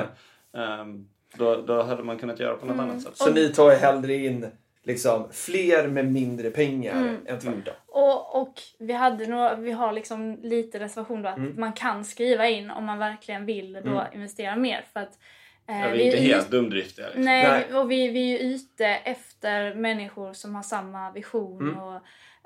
[0.56, 2.90] Ehm, då, då hade man kunnat göra på något Mm.
[2.90, 3.16] annat sätt.
[3.16, 4.46] Så ni tar ju hellre in
[4.82, 7.16] liksom, fler med mindre pengar Mm.
[7.26, 7.74] än tvärtom.
[7.88, 11.54] Och, och vi, hade några, vi har liksom lite reservation då att Mm.
[11.60, 14.04] man kan skriva in om man verkligen vill då Mm.
[14.14, 14.84] investera mer.
[14.92, 15.18] För att, eh,
[15.70, 17.06] Ja, vi är inte är helt dumdriftiga.
[17.06, 17.24] Liksom.
[17.24, 17.66] Nej, Nej.
[17.68, 21.78] vi- och vi, vi är ju ute efter människor som har samma vision Mm.
[21.78, 22.00] och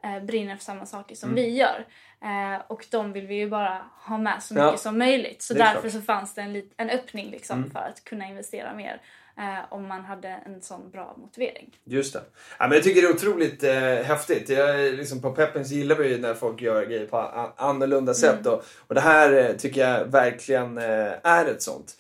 [0.04, 1.44] eh, brinner för samma saker som Mm.
[1.44, 1.86] vi gör.
[2.22, 4.66] Eh, och de vill vi ju bara ha med så Ja.
[4.66, 5.42] mycket som möjligt.
[5.42, 5.92] Så därför klart.
[5.92, 7.70] så fanns det en, lit, en öppning liksom Mm.
[7.70, 9.00] för att kunna investera mer.
[9.38, 11.76] Eh, om man hade en sån bra motivering.
[11.84, 12.20] Just det.
[12.58, 14.48] Ja, men jag tycker det är otroligt eh, häftigt.
[14.48, 17.16] Jag, liksom, på Peppins gillar vi ju när folk gör grejer på
[17.56, 18.46] annorlunda sätt.
[18.46, 21.96] Och, och det här eh, tycker jag verkligen eh, är ett sånt.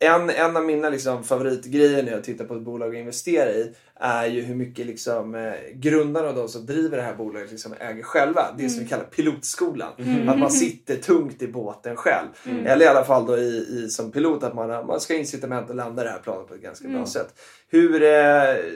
[0.00, 3.74] En, en av mina liksom, favoritgrejer när jag tittar på ett bolag att investera i
[3.94, 7.74] är ju hur mycket liksom, eh, grundarna och de som driver det här bolaget liksom,
[7.80, 8.42] äger själva.
[8.58, 9.92] Det som vi kallar pilotskolan.
[10.28, 12.26] Att man sitter tungt i båten själv.
[12.66, 15.70] Eller i alla fall då i, i, som pilot att man, man ska ha incitament
[15.70, 17.34] att landa det här planet på ett ganska bra sätt.
[17.68, 18.08] Hur, eh,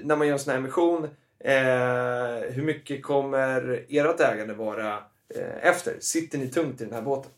[0.03, 1.05] när man gör en sån här emission,
[1.45, 4.93] eh, hur mycket kommer ert ägande vara
[5.35, 5.95] eh, efter?
[6.01, 7.31] Sitter ni tungt i den här båten?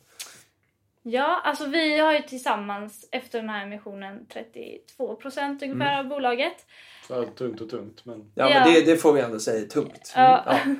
[1.06, 4.26] Ja, alltså vi har ju tillsammans efter den här emissionen
[4.98, 6.66] 32% ungefär av bolaget.
[7.08, 8.04] Så tungt och tungt.
[8.04, 8.32] Men...
[8.34, 8.60] Ja, Ja.
[8.64, 10.12] men det, det får vi ändå säga tungt.
[10.16, 10.44] Ja.
[10.46, 10.58] Ja.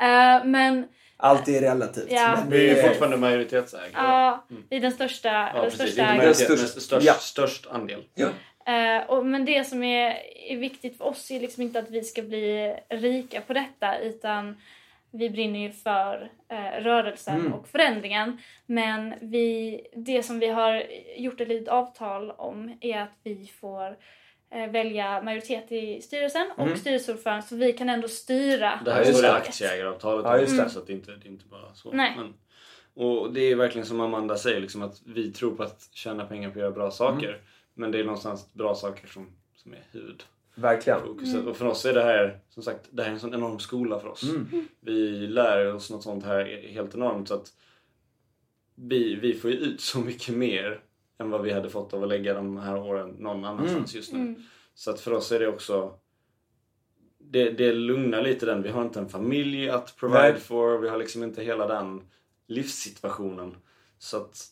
[0.00, 2.06] Eh, men Allt är relativt.
[2.10, 2.36] Ja.
[2.40, 3.90] Men Vi är ju fortfarande majoritetsägare.
[3.94, 7.14] ja, i den största, Ja, den största men Störst- störst, ja.
[7.14, 8.04] störst andel.
[8.14, 8.28] ja.
[8.72, 10.16] Eh, och, men det som är,
[10.48, 14.56] är viktigt för oss är liksom inte att vi ska bli rika på detta utan
[15.12, 17.52] vi brinner ju för eh, rörelsen Mm.
[17.52, 18.38] och förändringen.
[18.66, 20.82] Men vi, det som vi har
[21.16, 23.96] gjort ett litet avtal om är att vi får
[24.50, 26.72] eh, välja majoritet i styrelsen Mm.
[26.72, 29.32] och styrelseordförande så vi kan ändå styra Det här är det.
[29.32, 30.70] aktieägaravtalet Ja, just det.
[30.70, 31.90] så att det, inte, det är inte bara så.
[31.92, 32.12] Nej.
[32.16, 32.34] Men,
[32.94, 36.48] och det är verkligen som Amanda säger, liksom att vi tror på att tjäna pengar
[36.48, 37.28] på att göra bra saker.
[37.28, 37.40] Mm.
[37.74, 40.22] Men det är någonstans bra saker som, som är huvud.
[40.60, 41.00] Verkligen.
[41.00, 41.46] fokuset.
[41.46, 44.00] Och för oss är det här, som sagt, det här är en sån enorm skola
[44.00, 44.22] för oss.
[44.22, 44.68] Mm.
[44.80, 47.52] Vi lär oss något sånt här helt enormt så att
[48.74, 50.80] vi, vi får ju ut så mycket mer
[51.18, 54.18] än vad vi hade fått av att lägga de här åren någon annanstans just nu.
[54.18, 54.42] Mm.
[54.74, 55.94] Så att för oss är det också
[57.18, 58.62] det, det lugnar lite den.
[58.62, 60.40] Vi har inte en familj att provide Nej.
[60.40, 60.78] for.
[60.78, 62.02] Vi har liksom inte hela den
[62.46, 63.56] livssituationen.
[63.98, 64.46] Så att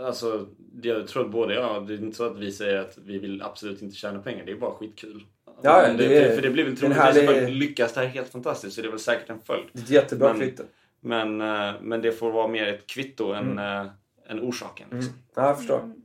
[0.00, 0.46] Alltså,
[0.82, 3.42] jag tror att både ja, det är inte så att vi säger att vi vill
[3.42, 4.44] absolut inte tjäna pengar.
[4.46, 5.24] Det är bara skitkul.
[5.62, 7.54] Ja, Men det är- för det blir väl det troligtvis härlig- härlig...
[7.56, 9.64] lyckas det här helt fantastiskt så det är väl säkert en följd.
[9.72, 10.62] Det är ett jättebra Men- kvitto.
[11.00, 13.86] Men, eh, men det får vara mer ett kvitto än, Mm.
[13.86, 13.90] eh,
[14.28, 14.86] än orsaken.
[14.92, 15.78] Liksom, Ja, jag förstår.
[15.78, 16.02] Mm.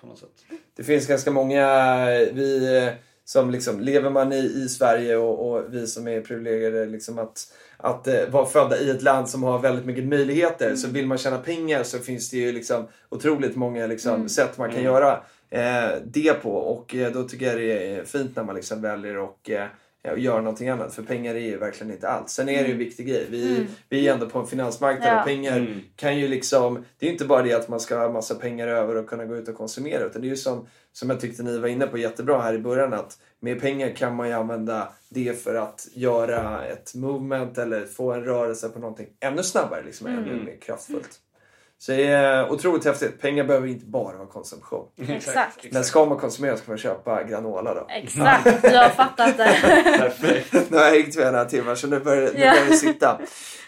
[0.00, 0.44] på något sätt.
[0.76, 1.66] Det finns ganska många
[2.32, 2.92] vi eh,
[3.24, 7.52] som liksom, lever man i, i Sverige och, och vi som är privilegierade liksom att,
[7.80, 10.76] att eh, vara födda i ett land som har väldigt mycket möjligheter.
[10.76, 14.28] Så vill man tjäna pengar så finns det ju liksom otroligt många liksom, Mm.
[14.28, 14.92] sätt man kan Mm.
[14.92, 15.20] göra
[15.50, 16.52] eh, det på.
[16.52, 19.66] Och eh, då tycker jag det är fint när man liksom väljer och eh,
[20.12, 20.94] och göra någonting annat.
[20.94, 22.30] För pengar är ju verkligen inte allt.
[22.30, 22.78] Sen är det ju en Mm.
[22.78, 23.26] viktig grej.
[23.30, 23.66] Vi, Mm.
[23.88, 25.20] vi är ändå på en finansmarknad Ja.
[25.20, 25.80] och pengar Mm.
[25.96, 28.96] kan ju liksom, det är inte bara det att man ska ha massa pengar över
[28.96, 31.58] och kunna gå ut och konsumera utan det är ju som, som jag tyckte ni
[31.58, 35.42] var inne på jättebra här i början att med pengar kan man ju använda det
[35.42, 40.24] för att göra ett movement eller få en rörelse på någonting ännu snabbare, liksom, Mm.
[40.24, 41.20] ännu mer kraftfullt.
[41.80, 43.20] Så det är otroligt häftigt.
[43.20, 44.86] Pengar behöver inte bara vara konsumtion.
[45.08, 45.66] Exakt.
[45.72, 47.86] Men ska man konsumera ska man köpa granola då.
[47.88, 49.56] Exakt, du har fattat det.
[49.98, 50.52] Perfekt.
[50.70, 52.50] Nu har jag hängt med några timmar så nu börjar, nu Ja.
[52.52, 53.20] börjar det sitta.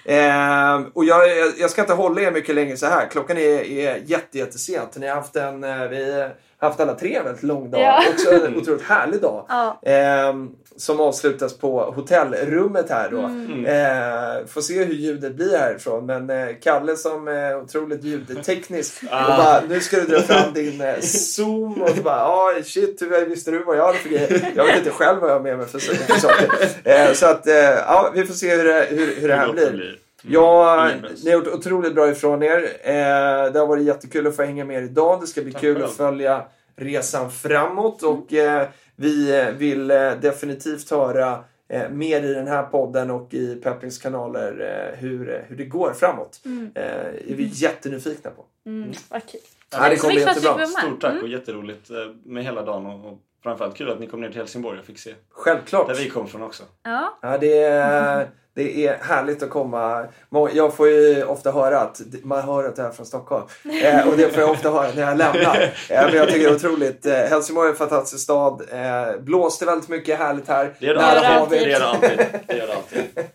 [0.04, 3.06] Ehm, och jag, jag- jag ska inte hålla er mycket längre så här.
[3.06, 4.96] Klockan är, är jätte, jättesent.
[4.96, 6.28] Ni har haft en, eh, vi
[6.60, 7.80] haft alla tre en väldigt lång dag.
[7.80, 8.02] Ja.
[8.12, 9.46] Också en otroligt härlig dag.
[9.48, 9.80] Ja.
[9.82, 13.18] Ehm, som avslutas på hotellrummet här då.
[13.18, 13.66] Mm.
[13.66, 16.06] Eh, får se hur ljudet blir härifrån.
[16.06, 19.02] Men eh, Kalle som är otroligt ljudteknisk.
[19.10, 19.24] Ah.
[19.24, 21.82] Och bara, nu ska du dra fram din eh, zoom.
[21.82, 24.52] Och så bara, ah, shit, hur visste du vad jag hade för grejer?
[24.56, 26.50] Jag vet inte själv vad jag har med mig för, saker.
[26.84, 29.98] Eh, så att, eh, ja, vi får se hur det, hur, hur det här blir.
[30.22, 30.34] Blir.
[30.34, 30.90] Ja,
[31.24, 32.58] ni har gjort otroligt bra ifrån er.
[32.82, 35.20] Eh, det har varit jättekul att få hänga med er idag.
[35.20, 35.84] Det ska bli Tack kul själv.
[35.86, 36.44] att följa
[36.76, 38.02] resan framåt.
[38.02, 43.34] Och eh, vi eh, vill eh, definitivt höra eh, mer i den här podden och
[43.34, 44.60] i Peppings kanaler
[44.92, 46.40] eh, hur, hur det går framåt.
[46.44, 46.70] Mm.
[46.74, 46.84] Eh,
[47.30, 48.44] är vi jättenyfikna på.
[48.66, 48.92] Mm.
[49.08, 49.40] Vad kul.
[49.72, 50.66] Ja, det kommer bli jättebra.
[50.66, 51.22] Stort tack Mm.
[51.22, 51.90] och jätteroligt
[52.24, 54.98] med hela dagen och, och framförallt kul att ni kom ner till Helsingborg och fick
[54.98, 55.88] se Självklart.
[55.88, 56.62] där vi kom från också.
[56.82, 57.18] Ja.
[57.22, 60.06] Ja, det, är, det är härligt att komma.
[60.52, 63.44] Jag får ju ofta höra att man hör att jag är från Stockholm.
[63.84, 65.62] Eh, och det får jag ofta höra när jag lämnar.
[65.88, 67.06] Eh, men jag tycker det är otroligt.
[67.06, 68.62] Eh, Helsingborg är en fantastisk stad.
[68.72, 70.74] Eh, blåste väldigt mycket, härligt här.
[70.80, 71.60] Det gör det alltid.
[71.60, 72.18] Det gör det alltid.
[72.46, 73.00] Det gör det alltid.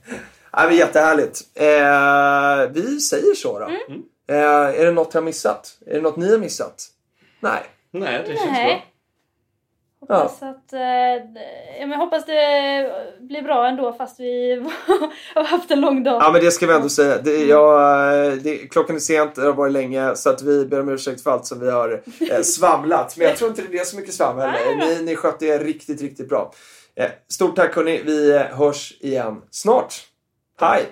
[0.58, 1.42] Ja, men jättehärligt.
[1.56, 3.66] Eh, vi säger så då.
[3.66, 4.02] Mm.
[4.78, 5.78] Är det något jag har missat?
[5.88, 6.84] Är det något ni har missat?
[7.40, 7.64] Nej.
[7.92, 8.66] Nej, det känns Nej.
[8.66, 8.84] bra.
[10.08, 10.74] Hoppas att...
[10.74, 10.82] Eh,
[11.80, 14.56] ja, men jag hoppas det blir bra ändå fast vi
[15.36, 16.22] har haft en lång dag.
[16.22, 17.18] Ja men det ska vi ändå säga.
[17.22, 20.90] Det, jag, det, klockan är sent, det har varit länge så att vi ber om
[20.90, 23.18] ursäkt för allt som vi har eh, svamlat.
[23.18, 24.50] Men jag tror inte det blir så mycket svammel.
[24.80, 26.52] Ni, ni skötte er riktigt, riktigt bra.
[26.96, 28.02] Eh, stort tack hörni.
[28.06, 29.94] Vi eh, hörs igen snart.
[30.60, 30.86] Hej!